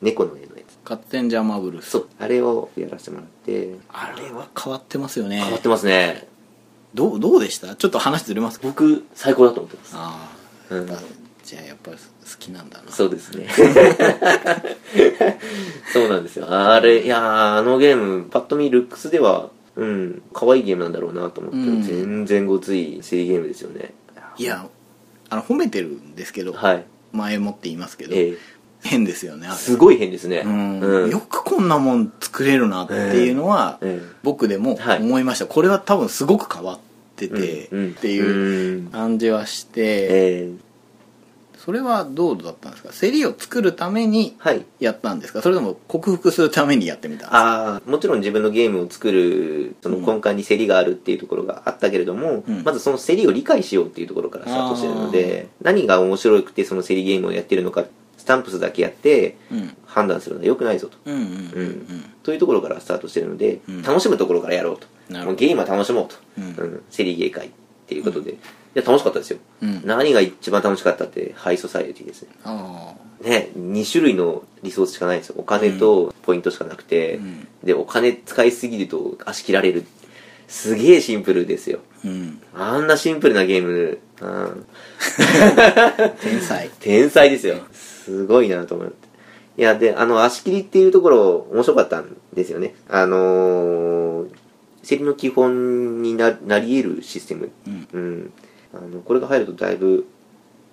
[0.00, 0.78] 猫の絵のやつ。
[0.84, 2.08] カッテンジャーマブルスそう。
[2.18, 3.74] あれをやらせてもらって。
[3.90, 5.38] あれは変わってますよね。
[5.42, 6.26] 変わってますね。
[6.94, 7.76] どうどうでした？
[7.76, 8.66] ちょっと話ずれますか？
[8.66, 9.92] 僕最高だと思ってます。
[9.96, 10.30] あ
[10.70, 10.86] あ、うん。
[10.86, 12.02] じゃあやっぱり好
[12.38, 12.90] きなんだな。
[12.90, 13.48] そうですね。
[15.92, 16.46] そうなんですよ。
[16.48, 21.82] あれいやーあのゲームパッと見ルックスではうん可愛いゲームなんだろうなと思って、うん。
[21.82, 23.92] 全然ごつい競りゲームですよね。
[24.36, 24.66] いや
[25.30, 26.84] あの褒めてるんですけど、はい。
[27.12, 28.36] 前もって言いますけど、え
[28.82, 30.42] 変ですよねすごい変ですね。
[30.44, 30.80] うん。
[30.80, 31.10] うん。
[31.10, 34.06] よくこんなもん作れるなっていうのは、ええ。
[34.22, 35.00] 僕でもはい。
[35.00, 36.78] 思いました、これは多分すごく変わっ
[37.16, 37.68] てて、っ
[38.00, 38.86] ていううん。
[38.90, 40.50] 感じはして、ええ
[41.64, 42.90] それはどうだったんですか？
[42.92, 44.64] 競りを作るためにはい。
[44.80, 45.40] やったんですか？
[45.40, 52.62] それとも克服するためにやってみたああもちろん自分のゲームを作るその根幹に競りがあるっていうところがあったけれども、うん。
[52.64, 57.84] まずその競りを理解しようっていうところからスタートしてるので何が面白くてその競りゲームをやってるのか
[58.18, 59.76] スタンプスだけやってうん。
[59.86, 60.98] 判断するのは良くないぞと。
[61.06, 64.86] うんうんうんというところからスタートしてるので、うん楽しむところからやろうと。
[65.34, 66.44] ゲームは楽しもうと、うん。
[66.44, 66.82] うん。
[66.90, 67.50] 競りゲー会っ
[67.86, 68.36] ていうことで、い
[68.74, 69.82] や楽しかったですよ、うん。
[69.84, 72.28] 何が一番楽しかったってハイソサイエティですね。
[72.44, 75.36] あね2種類のリソースしかないんですよ。
[75.38, 77.48] お金とポイントしかなくて、うん。
[77.62, 79.84] でお金使いすぎると足切られる。
[80.48, 81.80] すげえシンプルですよ。
[82.04, 82.42] あうん。
[82.54, 84.66] あんなシンプルなゲーム、うん、
[86.20, 86.70] 天才。
[86.80, 87.58] 天才ですよ。
[87.72, 88.94] すごいなと思って。
[89.56, 92.74] いやであの足切りっていうところ面白かったんですよね。
[92.88, 94.44] あのー
[94.84, 97.50] 競りの基本にななり得るシステム。
[97.66, 97.88] うん。
[97.92, 98.32] うん、
[98.76, 100.06] あのこれが入るとだいぶ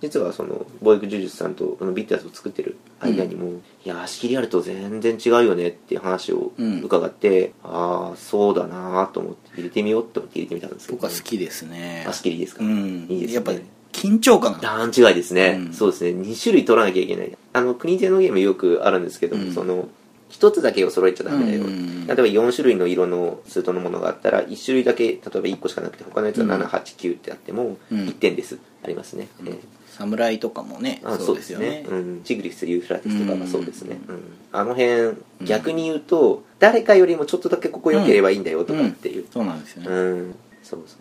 [0.01, 6.81] 実はそのボーイク・ジュジュスさんとあのビットヤスを作ってる間にも、いや足切りあると全然違うよねっていう話をうん。
[6.81, 12.03] 伺って、ああそうだなと思って入れてみようって思って入れてみたんですけど、僕は好きですね。
[12.07, 13.05] 足切りですか、うん。
[13.09, 13.33] いいですね。
[13.33, 13.61] やっぱり
[13.91, 14.59] 緊張感が。
[14.59, 15.73] 段違いですね、うん。
[15.73, 16.09] そうですね。
[16.19, 17.37] 2種類取らなきゃいけない。
[17.53, 19.53] あの国手のゲームよくあるんですけども、うん。
[19.53, 19.87] その
[20.31, 22.07] 一つだけを揃えちゃダメだよ、うん。
[22.07, 26.61] 例えば4種類の色のスートのものがあったら1種類だけ例えば1個しかなくて他のやつはうん。
[26.63, 27.99] 789ってあってもうん。
[28.07, 29.59] 1点です、ありますね、えー
[29.91, 31.85] 侍とかもねあそうですよね。
[31.87, 34.21] うん、チグリス・リューフラティスとかがそうですね、ううん。
[34.51, 40.29] あの辺逆に言うと誰かよりもちょっとだけここ良ければいいんだよとかっていう、そうなんですようん。
[40.29, 40.97] ねそうそう。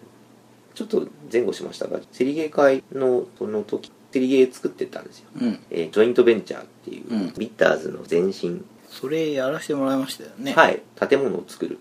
[0.75, 5.61] ちょっと前後しましたがセリゲー会のその時セリゲー作ってたんですよ、うん。
[5.71, 7.35] えージョイントベンチャーっていう、うん。
[7.39, 10.53] ビッターズの前身、それやらせてもらいましたよね。
[10.53, 10.83] はい。
[11.09, 11.79] 建物を作る。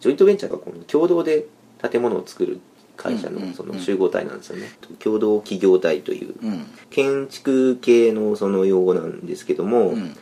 [0.00, 1.46] ジョイントベンチャーがこの共同で
[1.90, 2.60] 建物を作る
[2.96, 6.34] 会社うんうんうんのその集合体なんですよね、共同企業体という。
[6.42, 6.66] うん。
[6.90, 10.16] 建築系のその用語なんですけども、うん。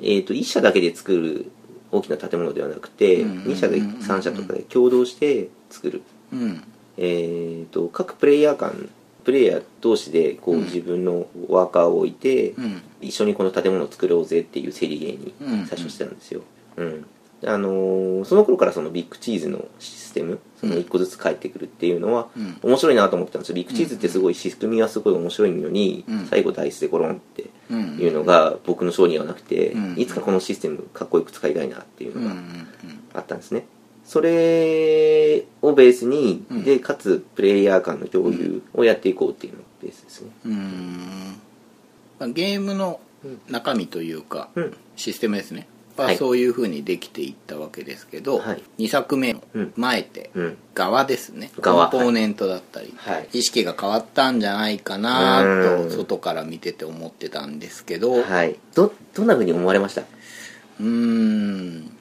[0.00, 1.50] えー、と1社だけで作る
[1.90, 3.52] 大きな建物ではなくて、うんうんうんうん。
[3.52, 6.62] 2社で3社とかで共同して作る、うん。
[6.96, 8.88] えー、と各プレイヤー間
[9.20, 10.64] プレイヤー同士でこう、うん。
[10.64, 12.82] 自分のワーカーを置いて、うん。
[13.00, 15.66] 一緒にこの建物を作ろうぜっていう競りゲーにうん。
[15.66, 16.42] 最初してたんですよ、
[16.76, 17.06] うん。
[17.46, 22.58] あのーその頃からそのビッグチーズのシステムその1個ずつ返ってくるっていうのはうん。
[22.62, 23.54] 面白いなと思ってたんですよ。
[23.54, 26.26] ビッグチーズってすごい仕組みはすごい面白いのに、うん。
[26.26, 29.94] 最後ダイスでコロンってうんいうのが僕の性にはなくて、うん。
[29.98, 32.68] いつかこのシステムかっこよく使いたいなっていうのがん。
[33.14, 33.64] あったんですね、
[34.10, 36.64] それをベースに、うん。
[36.64, 40.30] でかつプレイヤー間の共有をやっていこうっていうのがベースですね。
[40.46, 41.36] うん。
[42.18, 42.98] まあゲームの
[43.48, 44.76] 中身というかうん。
[44.96, 45.68] システムですね。
[45.96, 46.16] ははい。
[46.16, 48.62] そういうふうにできていったわけですけどはい。
[48.78, 49.72] 2作目のうん。
[49.76, 50.56] 前手うん。
[50.74, 51.52] 側ですね。
[51.54, 53.28] コ側ンポーネントだったりはい。
[53.32, 55.88] 意識が変わったんじゃないかなうん。
[55.88, 58.56] と外から見てて思ってたんですけどうはい。
[58.74, 60.02] どどんなふうに思われました？
[60.80, 61.96] ーん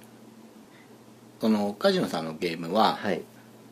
[1.41, 3.21] その梶野さんのゲームははい。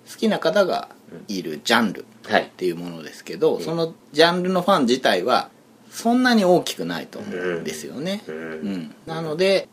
[0.10, 0.88] 好きな方が
[1.28, 2.44] いるジャンルはい。
[2.44, 3.62] っていうものですけど、ん。
[3.62, 5.50] そのジャンルのファン自体は
[5.90, 8.74] そんなに大きくないと思うんですよね、ううん。
[8.74, 8.96] ん。
[9.06, 9.68] なので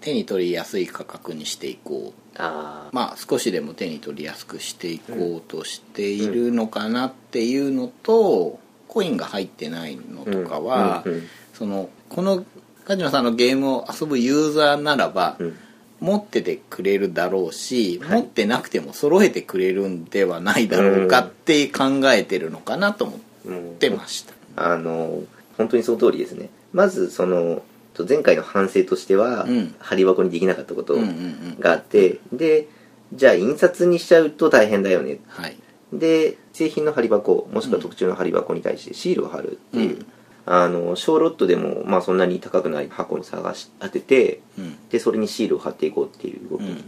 [0.00, 2.20] 手に取りやすい価格にしていこう。
[2.36, 11.04] ああまあ少しでも手に取りやすくしていこうとしているのかなっていうのと、コインが入ってないのとかは、
[11.52, 12.44] そのこの
[12.86, 15.56] 梶野さんのゲームを遊ぶユーザーならば、うん
[16.00, 18.22] 持っててくれるだろうし、はい。
[18.22, 25.22] 持ってなくても揃えてくれるんではないだろうかって考えてるのかなと思ってました、あの
[25.56, 26.48] 本当にその通りですね。
[26.72, 27.62] まずその
[27.94, 29.74] と前回の反省としては、うん。
[29.78, 31.56] 貼り箱にできなかったことうんうんうん。
[31.60, 32.66] があって、で
[33.12, 35.18] じゃあ印刷にしちゃうと大変だよね。
[35.28, 35.56] はい。
[35.92, 40.06] で製品の貼り箱もしくは特注の貼り箱に対してシールを貼るっていう、うん
[40.52, 44.76] あの小ロットでも、まあ、そんなに高くない箱に探し当ててうん。
[44.88, 46.82] でそれにシールを貼っていこうっていう動きうんうんに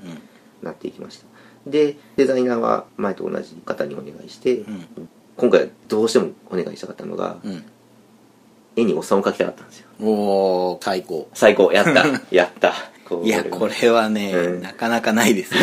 [0.62, 1.26] なっていきました、
[1.70, 5.08] でデザイナーは前と同じ方にお願いして、うん。
[5.36, 7.64] 今回はどうしてもお願いしたかったのが、うん。
[8.74, 9.88] 絵におっさんを描きたかったんですよ。
[10.00, 11.28] おー最高。
[11.32, 11.70] 最高。
[11.72, 12.04] やった。
[12.34, 12.70] やった。
[12.70, 12.76] こ
[13.24, 14.62] いやこれはね、うん。
[14.62, 15.60] なかなかないですよ、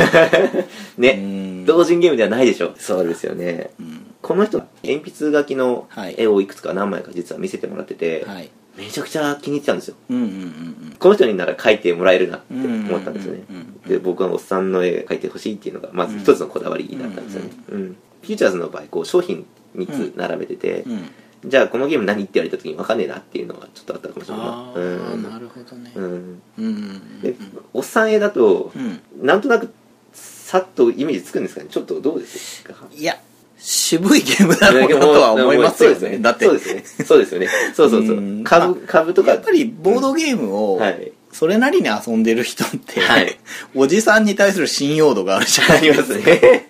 [0.97, 1.11] ね。
[1.11, 1.65] うん。
[1.65, 2.73] 同人ゲームではないでしょ。
[2.77, 3.71] そうですよね。
[3.79, 4.05] うん。
[4.21, 6.15] この人鉛筆書きのはい。
[6.17, 8.49] 絵をいくつか何枚か実は見せてもらってて、はい。
[8.77, 9.95] めちゃくちゃ気に入ってたんですよ。
[10.09, 13.43] うんうんうんこの人になら描いてもらえるなって思ったんですよね。
[13.49, 13.67] うんうんうん。
[13.83, 17.49] うんで僕はおっさんの絵描いてほしいっていうのがまず一つのこだわりだったんですよね。
[17.71, 20.99] うんフューチャーズの場合こう商品3つ並べてて、うんうん
[21.45, 24.45] じゃあこのゲーム何って言われた時に分かんねえなっていうのがちょっとあったかもしれない。
[24.45, 25.23] ああ、うん。
[25.23, 25.91] なるほどね。
[25.95, 26.41] うん。
[26.57, 27.35] うんで
[27.73, 28.99] おっさん絵だとうん。
[29.25, 29.69] なんとなく
[30.13, 31.67] さっとイメージつくんですかね。
[31.69, 32.73] ちょっとどうですか？
[32.93, 33.17] いや
[33.57, 36.19] 渋いゲームだろうなとは思いますよね。
[36.23, 36.45] だって。
[36.45, 36.83] そうですね。
[37.05, 37.47] そうですよね。
[37.73, 38.17] そうそうそう。
[38.17, 38.43] うん。
[38.43, 39.31] 株株とか。
[39.31, 41.11] やっぱりボードゲームをはい。
[41.31, 43.37] それなりに遊んでる人って、はい。
[43.75, 46.69] おじさんに対する信用度があるじゃないありますね。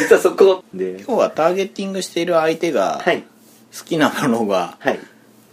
[0.00, 0.64] 実はそこ。
[0.74, 0.96] で。
[1.06, 3.22] 今日はターゲッティングしている相手がはい
[3.76, 5.00] 好きなものがはい。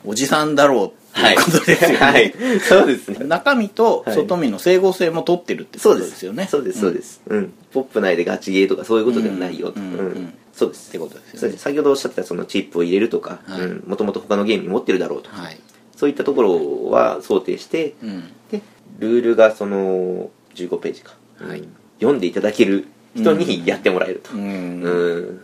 [0.06, 2.34] おじさんだろうってはいいうことですよね、はい。
[2.62, 3.26] そうですね。
[3.26, 6.48] 中身と外身の整合性も取ってるってことそうでですすよね。
[6.50, 6.82] そうです。
[6.82, 7.22] そうです。
[7.28, 7.54] うん。
[7.72, 9.80] ポップ内でガチゲーとかそういうことではないよと。
[9.80, 9.94] うん。
[9.94, 10.00] うん。
[10.00, 10.34] うん。
[10.54, 10.90] そうです。
[10.90, 11.58] ってことです。
[11.58, 13.90] 先ほどおっしゃってたそのチップを入れるとかはい。
[13.90, 15.60] もともと他のゲームに持ってるだろうとはい、
[15.96, 18.62] そういったところは想定してうん、で
[19.00, 21.60] ルールがその15ページか、はい。
[21.60, 21.76] うん。
[22.00, 25.42] 読んでいただける人にやってもらえると、ううんん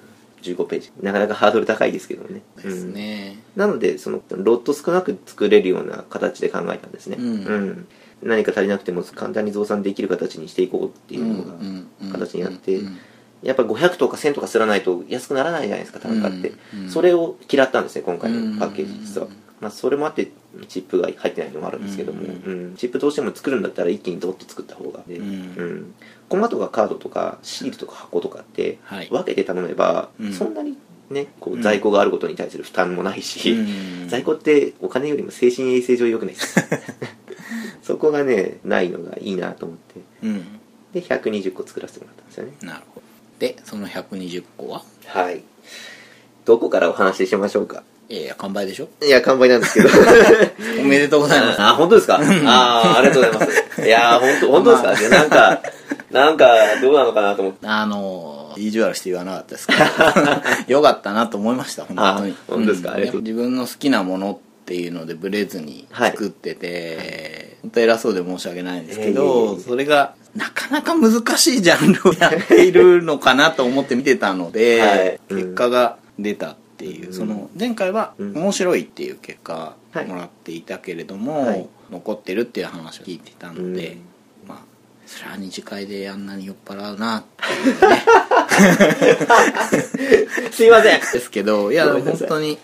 [0.54, 0.92] 15ページ。
[1.02, 2.42] なかなかハードル高いですけどね。
[2.62, 3.62] ですね、うん。
[3.62, 7.88] なのでそのロット少なく作れるような形で考えたんですね、うん。
[8.24, 12.98] 何か足りなくても簡単に増産できる形にしていこうっていうのがうんうん形になってうん
[13.44, 16.84] やっぱ500とか1000とかすらないと安くならないじゃないですか単価って、うん。
[16.86, 19.28] うんそれを嫌ったんですね今回のパッケージうん実は、
[19.62, 20.32] まあ、それもあって
[20.68, 25.26] チップが入ってないのもあるんですけども、うんうんチップどうしても作るんだったら一気にドッと作った方がで、うん。
[25.26, 25.32] う
[25.64, 25.96] ん。
[26.28, 29.08] コマとかカードとかシールとか箱とかってはい。
[29.10, 30.34] 分けて頼めば、うん。
[30.34, 30.78] そんなに
[31.10, 36.56] ねこううん在庫があることに対する負担もないし、うん在庫ってお金よりも精神衛生上良くないです。
[37.82, 40.02] そこがねないのがいいなと思って。
[40.24, 40.44] うん。
[40.94, 42.54] で120個作らせてもらったんですよね。
[42.62, 43.02] なるほど。
[43.40, 44.84] でその120個は？
[45.06, 45.44] はい。
[46.46, 47.84] どこからお話ししましょうか？
[48.10, 48.88] いやいや完売でしょ？
[49.04, 49.90] いや完売なんですけど。
[50.80, 51.62] おめでとうございます。
[51.62, 52.20] あ本当ですか？
[52.46, 53.82] ああありがとうございます。
[53.82, 55.62] いや本当本当ですか、まあなんか
[56.12, 56.46] なんか
[56.82, 57.60] どうなのかなと思って。
[57.68, 60.76] あの意地悪して言わなかったですけど。
[60.76, 62.32] よかったなと思いました本当に。
[62.32, 62.94] あ本当ですか？
[62.94, 63.22] ありがとう。
[63.22, 66.12] 自分の好きなものっていうのでブレずにはい。
[66.12, 78.34] 作ってて、本当偉そうで申し訳ないんですけどえそれがなかなか難しいジャンルをやっているのかなと思って見てたので、結果が出たっていう、うんその前回はうん。
[78.38, 80.06] 面白いっていう結果はい。
[80.06, 81.68] もらっていたけれども、はい。
[81.90, 84.02] 残ってるっていう話を聞いてたので、うん。
[84.50, 84.58] まあ
[85.06, 88.04] それは二次会であんなに酔っ払うなっていうね。
[90.52, 91.00] すいません。
[91.00, 92.58] ですけどいや本当に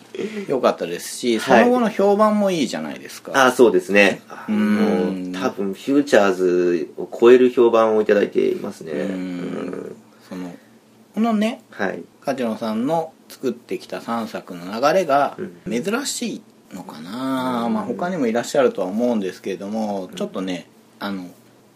[0.47, 1.65] 良かったですしそはい。
[1.65, 4.21] の後の評判もいいじゃないですか、ああそうですね。
[4.49, 5.31] うん。
[5.33, 8.91] 多分フューチャーズを超える評判をいただいていますね。
[8.93, 8.99] うん。
[9.01, 9.95] うん。
[10.27, 10.53] その
[11.13, 15.83] このねはい梶野さんの作ってきた3作の流れがうん。
[15.83, 16.41] 珍しい
[16.73, 17.73] のかな、うん。
[17.73, 20.67] まあ他にもいらっしゃるとは思うんですけれどもちょっとね
[20.99, 21.27] あの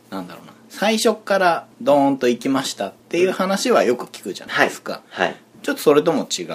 [0.10, 0.53] なんだろうな。
[0.69, 5.36] 最初からドーンと行きましたっていう話はよく聞くじゃないですか、はい。
[5.63, 6.47] ちょっとそれとも違う。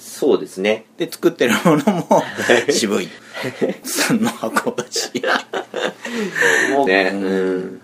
[0.00, 0.84] そうですね。
[0.98, 2.22] で作ってるものも
[2.68, 3.08] 渋い。
[3.84, 5.10] その箱だし。
[6.72, 7.26] もうね、ううんん。
[7.26, 7.82] うん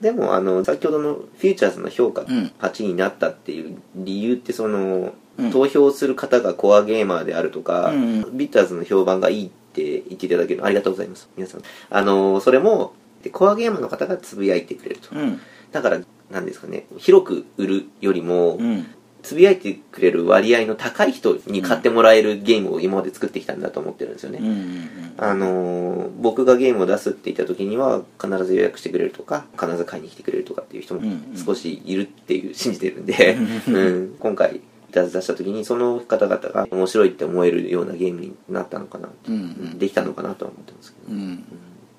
[0.00, 2.52] でもあの先ほどのフューチャーズの評価うん。
[2.58, 5.50] 8になったっていう理由ってその、うん。
[5.52, 11.28] 投票する方がコアゲーマーであるとか、うんうビッターズの評判がいいって言っていただけるありがとうございます。
[11.36, 11.62] 皆さん。
[11.90, 12.92] あのそれも
[13.22, 15.40] でコアゲーマーの方がつぶやいてくれると、うん。
[15.72, 18.86] だからなんですかね広く売るよりも、うん
[19.22, 24.88] つぶやいてくれる割合の高い人に買ってもらえるゲームを今まで作ってきたんだと思ってるんですよね、うんうん
[25.20, 31.36] あのー僕がゲームを出すって言った時には必ず予約してくれるとか必ず買いに来てくれるとかっていう人もうんうん。
[31.36, 33.36] 少しいるっていう信じてるんで、
[33.68, 34.60] うん、今回い
[34.92, 39.78] たず出した時にその方々が面白いって思えるようなゲームになったのかなうんうん。
[39.78, 41.44] できたのかなとは思ってますけど、うん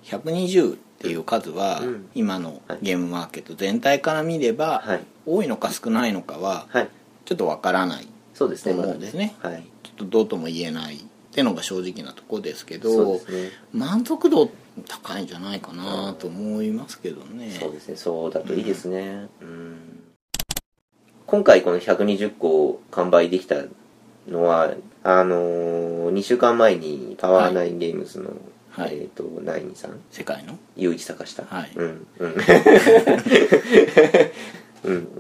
[0.04, 2.10] 120っていう数はうん。
[2.16, 5.02] 今のゲームマーケット全体から見ればはい。
[5.26, 6.90] 多いのか少ないのかははい
[7.30, 9.04] ちょっとわからないそうですねまだはい。
[9.84, 11.00] ちょっとどうとも言えないっ
[11.32, 13.22] てのが正直なとこですけどね。
[13.72, 14.50] 満足度
[14.88, 17.52] 高いんじゃないかなと思いますけどね。
[17.52, 17.98] そうですね。
[17.98, 19.28] そうだといいですね。
[19.42, 19.78] うん。
[21.28, 23.58] 今回この120個完売できた
[24.28, 24.74] のは
[25.04, 28.32] あのー、2週間前にパワーナインゲームズの、
[28.72, 28.96] はい。
[28.96, 30.00] えっ、とナインさん。
[30.10, 30.58] 世界の？
[30.76, 31.72] 雄一坂下、はい。
[31.76, 32.32] うんうん。
[32.32, 32.36] うん、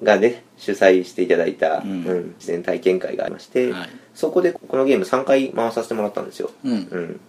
[0.03, 3.89] がね主催していただいた、ううんん自然体験会がありまして、はい。
[4.13, 6.71] そこでこのゲーム3回回させてもらったんですよ、うん。
[6.71, 7.19] うん、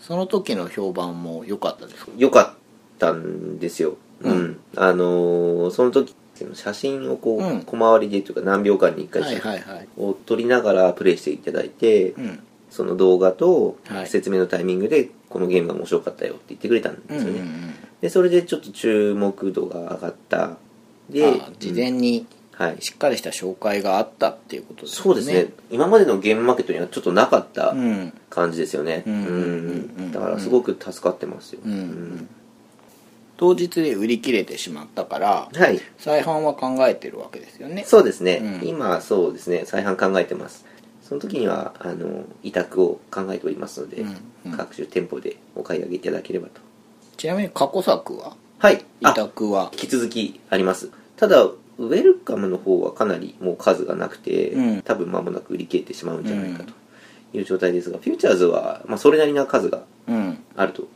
[0.00, 2.12] その時の評判も良かったですか？
[2.16, 4.36] よかったんですよ、ううん。
[4.44, 6.14] んあのーその時
[6.54, 7.62] 写真をこう、うん。
[7.62, 9.88] 小回りでというか何秒間に1回はいはいはい。
[9.98, 12.40] を撮りながらプレイしていただいて、うん。
[12.70, 14.06] その動画とはい。
[14.08, 17.74] 説明のタイミングでこのゲームが面白かったよって言ってくれたんうんうんうですよね、ん。
[18.00, 20.56] でそれでちょっと注目度が上がった
[21.10, 22.76] であ事前にはい。
[22.80, 25.02] しっかりした紹介があったっていうことですね。
[25.02, 25.48] そうですね。
[25.70, 28.12] 今までのゲームマーケットにはちょっとなかったうん。
[28.30, 29.02] 感じですよね。
[30.12, 32.28] だからすごく助かってますよ、うんうん
[33.36, 35.80] 当日で売り切れてしまったからはい。
[35.98, 37.82] 再販は考えてるわけですよね。
[37.84, 38.68] そうですね、うん。
[38.68, 39.64] 今そうですね。
[39.64, 40.64] 再販考えてます。
[41.02, 44.04] その時にはあの委託を考えておりますので、
[44.56, 46.60] 各種店舗でお買い上げいただければと。
[47.16, 48.36] ちなみに過去作は？
[48.58, 48.84] はい。
[49.00, 49.70] 委あ託は。
[49.72, 50.90] 引き続きあります。
[51.16, 54.82] ただウェルカムの方はかなりもう数がなくて、うん。
[54.82, 56.72] 多分間もなく売り切れてしまうんじゃないかと
[57.36, 60.38] いう状態ですが、フューチャーズは、まあ、それなりな数がうん。
[60.56, 60.86] あると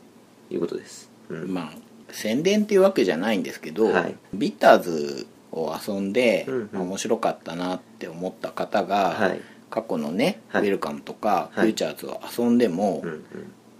[0.49, 1.53] いうことです、うん。
[1.53, 1.71] まあ
[2.11, 4.15] 宣伝っていうわけじゃないんですけど、はい。
[4.33, 6.81] ビッターズを遊んで、うんうん。
[6.81, 9.41] 面白かったなって思った方が、はい。
[9.69, 10.63] 過去のね、はい。
[10.63, 11.61] ウェルカムとか、はい。
[11.61, 13.23] フューチャーズを遊んでも、うんうん。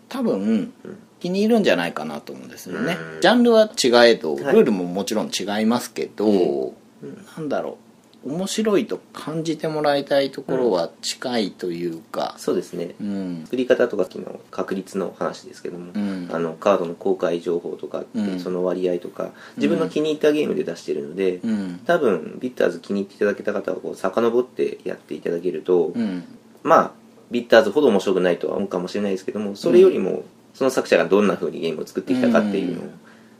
[0.07, 0.73] 多分、
[1.19, 3.21] 気に入るんじゃないかなと思うんですよね、うん。
[3.21, 4.55] ジャンルは違えど、はい。
[4.55, 7.25] ルールももちろん違いますけど、うん。
[7.37, 7.77] なんだろ
[8.25, 8.29] う。
[8.31, 12.35] 面白いと感じてもらいたいところは近いというか。
[12.37, 12.95] そうですね。
[12.99, 13.41] うん。
[13.45, 16.29] 作り方とかの確率の話ですけども、うん。
[16.31, 18.03] あのカードの公開情報とか
[18.43, 21.79] その割合とか自分の気に入ったゲームで出してるので、うん。
[21.85, 26.25] 多分ビッターズ気に入っていただけた方はこう遡ってやっていただけると、うん。
[26.63, 26.91] まあ
[27.31, 30.23] ビッターズほど面白くないとは思うかもしれないですけどもそれよりも
[30.53, 32.91] その作者がどんな風にゲームを作ってきたかっていうのをうん。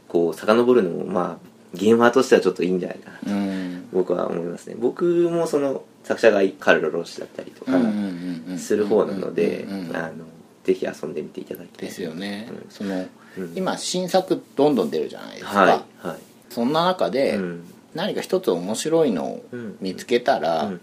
[0.08, 3.88] こう遡るのもまあゲーマーとしてはちょっといいんじゃないかなとうん。
[3.92, 4.76] 僕は思いますね。
[4.80, 7.72] 僕もその作者がカルロ・ロッシュだったりとか
[8.58, 10.26] する方なのであの
[10.64, 11.88] ぜひ遊んでみていただきたい。
[11.88, 12.66] ですよね、うん。
[12.70, 13.06] その
[13.38, 13.54] うん。
[13.56, 16.18] 今新作どんどん出るじゃないですか、はいはい。
[16.50, 17.64] そんな中で、うん。
[17.94, 19.46] 何か一つ面白いのを
[19.82, 20.82] 見つけたら、うん。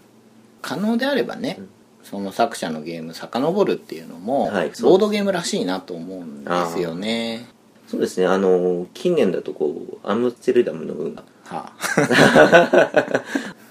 [0.61, 1.69] 可能であればね、うん
[2.09, 7.45] その作者のゲーム遡るっていうのも、はいボードゲームらしいなと思うんですよね。
[7.87, 8.27] そうですね。
[8.27, 11.23] あの近年だとこうアムステルダムの運が。
[11.43, 11.73] は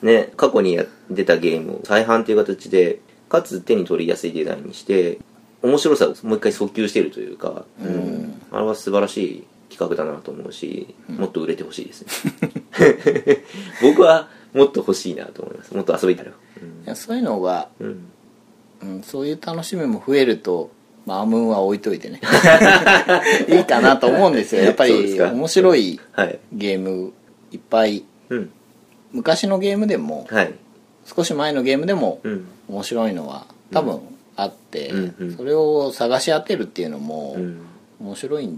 [0.03, 5.19] ね過去にや出たゲームを再販という形でかつ手に取りやすいデザインにして
[5.63, 8.41] 面白さをもう一回訴求しているというか、うん。
[8.53, 13.45] あれは素晴らしい企画だなと思うし、もっと売れてほしいですね。
[13.83, 15.75] 僕はもっと欲しいなと思います。
[15.75, 16.31] もっと遊びたい、い
[16.85, 18.09] やそういうのが、うん
[18.83, 20.71] うん、そういう楽しみも増えると
[21.07, 22.21] まあアムーンは置いといてね。
[23.49, 24.65] いいかなと思うんですよ。
[24.65, 26.39] やっぱり面白いはい。
[26.53, 27.13] ゲーム
[27.53, 28.05] いっぱい。
[28.29, 28.51] うん。
[29.13, 30.55] 昔のゲームでもはい。
[31.05, 32.47] 少し前のゲームでもうん。
[32.69, 34.01] 面白いのは多分
[34.35, 35.15] あって、うん。
[35.21, 35.37] うん。
[35.37, 37.61] それを探し当てるっていうのもうん。
[38.01, 38.51] 面白い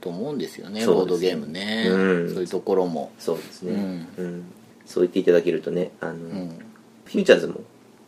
[0.00, 1.96] と思うんですよねボードゲームね、う
[2.28, 2.34] ん。
[2.34, 4.06] そういうところも、そうですね、
[4.84, 6.58] そう言っていただけるとねあの、うん。
[7.06, 7.60] フューチャーズも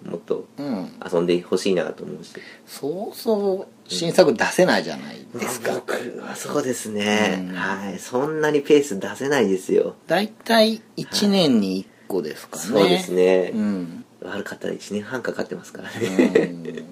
[0.04, 2.32] もっとうん、遊んでほしいなと思うし。
[2.66, 7.54] そうそう新作出せないじゃないですか、僕はそうですね、うん。
[7.54, 7.98] はい。
[7.98, 16.84] そんなにペース出せないですよ、大体1年に1個ですかね、そうですね、うん、悪かったら1年半かかってますからうねん。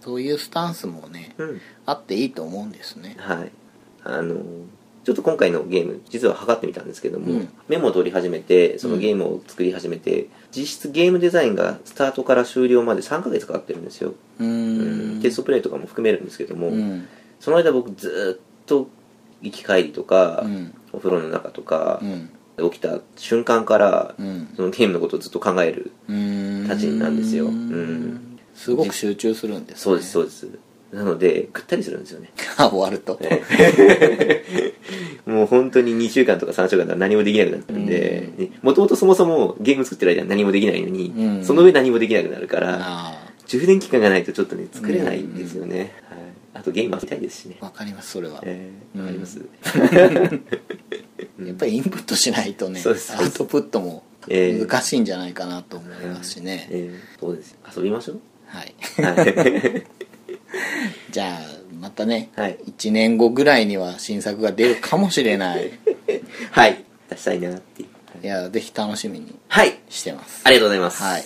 [0.00, 3.16] そういうスタンスもねうん、あっていいと思うんですね。
[3.18, 3.52] はい。
[4.04, 4.36] あの
[5.08, 7.48] ちょっと今回のゲーム実は測ってみたんですけども、うん。
[7.66, 15.18] メモを取り始めてそのゲームを作り始めて、実質ゲームデザインがスタートから終了まで3ヶ月かかってるんですよ、ううん。
[15.20, 17.08] んテストプレイとかも含めるんですけども、うん。
[17.40, 18.90] その間僕ずーっと
[19.40, 20.74] 行き帰りとか、うん。
[20.92, 22.00] お風呂の中とか
[22.58, 22.70] う、ん。
[22.70, 24.48] 起きた瞬間から、うん。
[24.56, 27.46] そのゲームのことをずっと考えるうんたちなんですよ。
[27.46, 28.38] うん。
[28.54, 30.50] すごく集中するんです、ね、そうですそうです
[30.92, 32.30] なのでぐったりするんですよね。
[32.56, 33.20] あ終わると、
[35.26, 37.86] もう本当に2週間とか3週間とか何もできなくなったん。
[37.86, 41.44] でもともとそもそもゲーム作ってる間は何もできないのに、うん。
[41.44, 47.58] その上何もできなくなるからあ充電期間がないとちょっとね作れないんですよね、はい、あとゲーム遊びたいですしね。
[47.60, 49.40] あわかりますそれは、えー、わかります、
[51.44, 53.14] やっぱりインプットしないとねそうです。
[53.14, 54.64] アウトプットもええ。
[54.64, 57.56] 難しいんじゃないかなと思いますしね、えーそうです。
[57.76, 58.20] 遊びましょう。
[58.46, 58.74] はい。
[59.02, 59.84] はい
[61.10, 62.58] じゃあまたね、はい。
[62.76, 65.70] 1年後ぐらいには新作が出るかもしれない。
[66.50, 66.84] はい。
[67.10, 67.88] 出したいなっていう。
[68.24, 68.26] い。
[68.26, 69.78] やぜひ楽しみにはい。
[69.88, 70.42] してます。
[70.44, 71.02] ありがとうございます。
[71.02, 71.24] はい。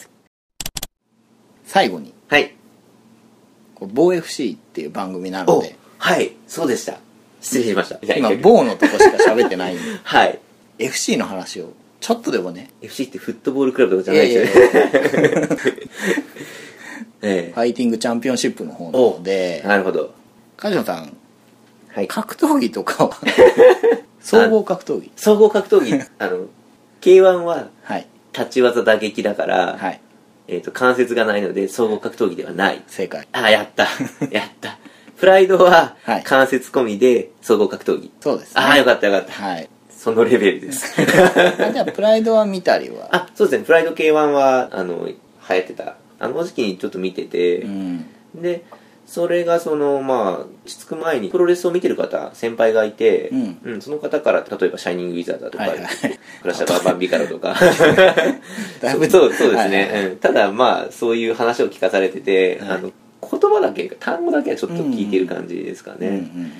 [1.64, 2.12] 最後に。
[2.29, 2.55] はい。
[3.81, 6.33] 某 FC っていう番組なのおではい。
[6.47, 6.99] そうでした。
[7.41, 7.99] 失礼しました。
[8.14, 9.83] 今はい某のとこしか喋ってないんで。
[10.03, 10.39] はい。
[10.79, 12.70] FC の話をちょっとでもね。
[12.83, 15.49] FC ってフットボールクラブとかじゃないですよね
[17.23, 20.12] えファイティングチャンピオンシップの方なのえでなるほど。
[20.57, 21.16] 梶野さん
[21.89, 22.09] はい。
[22.09, 23.16] 格闘技とかは
[24.20, 25.12] 総合格闘技？
[25.16, 26.47] 総合格闘技 あの
[27.01, 28.07] K1 ははい。
[28.33, 30.01] 立ち技打撃だから、はい。
[30.49, 32.83] えー、と関節がないので総合格闘技ではない。
[32.87, 33.27] 正解。
[33.33, 33.85] あやった。
[34.31, 34.79] やった。
[35.18, 36.23] プライドははい。
[36.25, 38.61] 関節込みで総合格闘技、そうですね。
[38.61, 39.33] ああよかったよかった。
[39.33, 39.68] はい。
[39.91, 40.95] そのレベルです。
[41.01, 43.09] あじゃあプライドは見たりは？
[43.12, 43.64] あそうですね。
[43.66, 45.14] プライド K1 はあの流
[45.49, 48.07] 行ってたあの時期にちょっと見てて、うん。
[48.35, 48.64] で
[49.05, 53.29] それがそのまあ落ち着く前にプロレスを見てる方先輩がいて、
[53.64, 53.83] うん。
[53.83, 55.89] その方から例えば「シャイニング・ウィザード」とか「はいはい。
[56.41, 57.55] クラッシャー・バンバンビカロ」とか。
[57.61, 57.66] そ
[58.99, 60.16] うそうですね、はいはいうん。
[60.16, 62.70] ただまあそういう話を聞かされてて、はい。
[62.70, 62.93] あの
[63.23, 66.53] 言葉だけ単語だけはちょっと聞いてる感じですかね、うんうんうん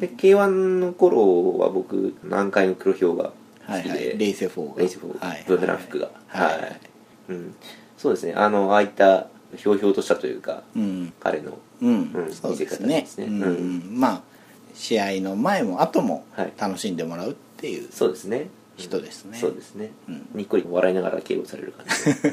[0.00, 3.32] で K1 の頃は僕南海の黒ひょうが
[3.66, 4.80] はい好きで、はいレイ・セフォーが。
[4.80, 6.10] レイ・セフォー、はいブーメラン服が。
[6.28, 6.52] はい。
[6.52, 6.80] はい、
[7.28, 7.54] うん、
[8.00, 8.32] そうですね。
[8.34, 9.26] あのああいった
[9.56, 11.12] ひょうひょうとしたというか、うん。
[11.20, 13.26] 彼のうん、うんそうです見ねですね。
[13.26, 13.42] うん。
[13.42, 14.00] うん。
[14.00, 14.22] まあ
[14.74, 16.52] 試合の前も後もはい。
[16.58, 18.48] 楽しんでもらうっていうそうですね。
[18.78, 19.36] 人ですね。
[19.36, 20.28] そうですね、うん。
[20.32, 22.30] にっこり笑いながら敬語される感じ。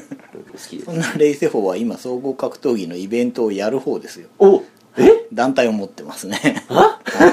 [0.52, 4.28] 好きですそんなレイ・セフォーは今総合格闘技のイベントをやる方ですよ。
[4.38, 4.62] お
[4.96, 5.26] え？
[5.32, 6.64] 団体を持ってますね。
[6.68, 7.26] あは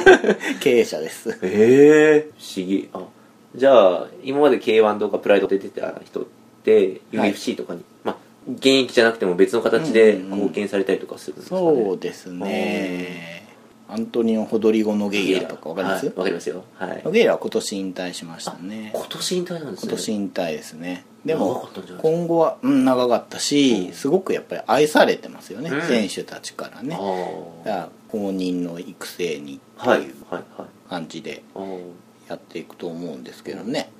[0.51, 0.59] い。
[0.59, 1.39] 経営者です。
[1.41, 2.89] ええ不思議。
[2.91, 3.05] あ
[3.55, 6.25] じゃあ今まで K1 とかプライドで出てた人っ
[6.65, 7.31] てはい。
[7.33, 7.94] UFC とかに、まあ
[8.47, 10.37] 現役じゃなくても別の形でうんうんうん。
[10.39, 13.45] 貢献されたりとかするんですかね、そうですね。
[13.87, 16.63] アントニオ・ホドリゴ・ノゲイラとかわかります、はいわかりますよ。
[16.75, 17.01] はい。
[17.05, 18.91] ノゲイラは今年引退しましたね。
[18.95, 19.89] 今年引退なんですね。
[19.89, 21.05] 今年引退ですね。
[21.23, 21.69] で長も
[22.01, 25.81] 今後は、うん、長かったし、すごくやっぱり愛されてますよね、うん。
[25.81, 26.97] 選手たちからね。
[27.63, 30.13] だから公認の育成にってはいいう
[30.89, 31.43] 感じで
[32.27, 33.91] やっていくと思うんですけどね、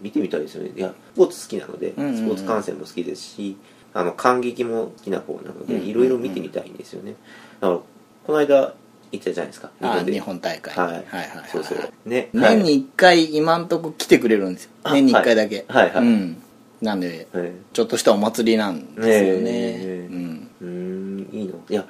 [0.00, 0.72] 見てみたいですよね。
[0.76, 2.16] いやスポーツ好きなので、うんうんうん。
[2.16, 3.56] スポーツ観戦も好きですし
[3.92, 7.14] あの感激も好きな方なので、いろいろ見てみたいんですよね。
[7.60, 7.80] だから
[8.26, 8.74] この間
[9.12, 10.74] 行ったじゃないですかでああ日本大会。
[10.74, 10.86] はい。
[10.86, 14.70] はいはいはいそうそうね年に1回今んとこ来てくれるんですよ。
[14.84, 15.64] あ年に1回だけ。
[15.68, 15.84] はい。
[15.86, 16.04] はいはい。
[16.04, 16.42] うん。
[16.80, 17.42] なんではい。
[17.42, 20.50] はいちょっとしたお祭りなんですよね、うん。
[20.60, 21.60] うーんいいの。
[21.68, 21.86] いや、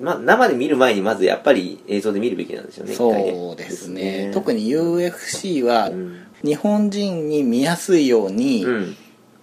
[0.00, 4.30] ま、生で見る前にまずやっぱり映像で見るべきなんですよねそうですね。
[4.32, 6.20] 特に UFC はうん。
[6.44, 8.96] 日本人に見やすいようにうん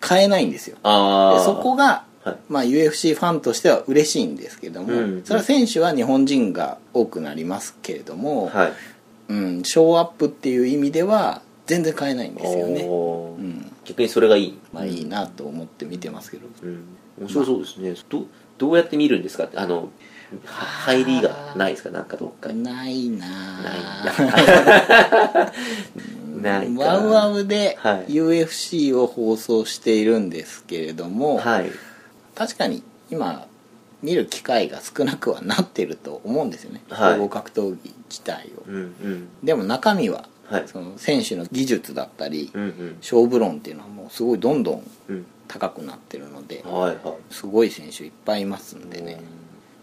[0.08, 2.38] 変えないんですよ、ああでそこが、はい。
[2.50, 5.24] まあ、UFC ファンとしては嬉しいんですけども、うん。
[5.24, 8.74] それは選手は日本人が多くなりますけれども、はい。
[9.30, 14.60] うん、ショーアップっていう意味では全然変えないんですよね、うん、逆にそれがいい。
[14.74, 16.48] まあいいなと思って見てますけど。
[16.64, 16.84] うん。
[17.20, 17.96] 面白そうですね。
[18.10, 18.26] ど
[18.58, 19.50] どうやって見るんですか？
[19.56, 19.90] あの
[20.46, 21.90] は入りがないですか？
[21.90, 22.52] なんかどっか。
[22.52, 23.80] にないなない。
[25.48, 25.52] ぁ
[26.42, 28.14] ないかワウワウではい。
[28.14, 31.72] UFC を放送しているんですけれども、はい。
[32.36, 33.48] 確かに今
[34.02, 36.82] 見る機会が少なくはなってると思うんですよね。
[36.90, 37.14] はい。
[37.16, 38.64] 総合格闘技自体を。
[38.68, 39.30] うんうん。
[39.44, 40.68] でも中身ははい。
[40.68, 42.96] その選手の技術だったりうんうん。
[43.02, 45.26] 勝負論っていうのはもうすごいどんどんうん。
[45.48, 47.16] 高くなってるのではいはい。
[47.30, 49.20] すごい選手いっぱいいますんでね。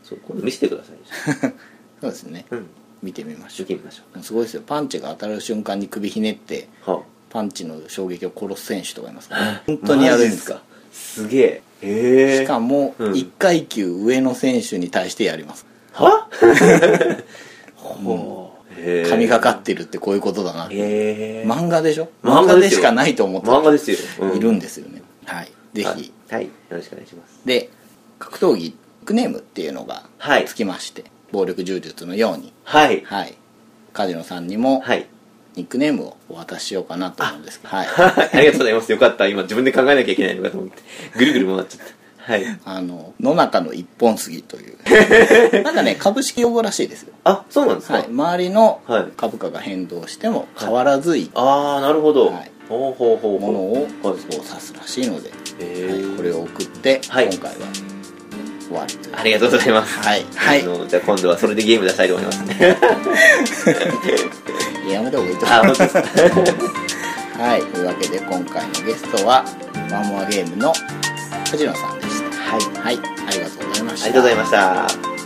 [0.03, 0.97] そう今度見せてください。
[2.01, 2.47] そうですね。
[2.51, 2.67] うん
[3.03, 4.23] 見てみましょ見てみましょう。
[4.23, 4.63] すごいですよ。
[4.67, 9.53] パンチが当たる瞬間に首ひねってうはパンチの衝撃を殺す選手とかいますから。
[9.53, 10.63] ね本当にやるんですか？
[10.93, 11.63] すげえ。
[11.83, 12.39] へえ。
[12.39, 13.13] しかもうん。
[13.13, 15.67] 1階級上の選手に対してやります。
[15.93, 16.29] は？
[17.77, 18.81] ほう。
[18.81, 19.11] へえ。
[19.11, 22.09] 神がかってるってこういうことだな漫画でしょ？
[22.23, 22.47] 漫画でよ。
[22.47, 23.99] 漫画ですしかないと思って漫画ですよ、
[24.33, 25.03] ういるんですよね。
[25.25, 25.53] はい。
[25.75, 27.41] ぜひ、はい、はい、よろしくお願いします。
[27.45, 27.71] で
[28.19, 30.45] 格闘技ニックネームっていうのがはい。
[30.47, 33.03] つきまして、暴力柔術のようにはい。
[33.05, 33.37] はい。
[33.93, 35.07] 梶野さんにもはい。
[35.57, 37.87] ニックネームをお渡ししようかなと思うんですけどはい。
[37.87, 38.93] ありがとうございます。
[38.93, 39.27] よかった。
[39.27, 40.83] 今自分で考えなきゃいけないのかと思って。
[41.17, 41.87] ぐるぐる回っちゃっ
[42.29, 42.45] はい。
[42.67, 44.77] あの野中の一本杉という。
[45.65, 47.15] なんかね株式用語らしいですよ。
[47.25, 49.07] あそうなんですか、はい、周りのはい。
[49.17, 51.31] 株価が変動しても変わらずいい。
[51.35, 52.51] ああなるほど、はい。
[52.69, 53.41] ほうほうほうほう。
[53.41, 53.91] ものをはい。
[54.03, 56.17] そう指すらしいので、はい。
[56.19, 57.31] これを送って、はい。
[57.31, 57.67] 今回は
[58.69, 59.99] 終わりというありがとうございます。
[59.99, 60.27] はい。
[60.35, 60.63] はい。
[60.63, 62.77] あのじゃあ今度はそれでゲーム出したいと思いますね。
[64.93, 65.97] やめた方がいいとあ思い本ます。
[67.39, 67.63] はい。
[67.63, 69.45] というわけで今回のゲストは
[69.91, 70.73] ワンモアゲームの
[71.51, 72.37] 藤野さんでした。
[72.37, 72.61] はい。
[72.83, 72.99] はい。
[73.27, 74.07] ありがとうございました。
[74.07, 75.18] ありがとうございました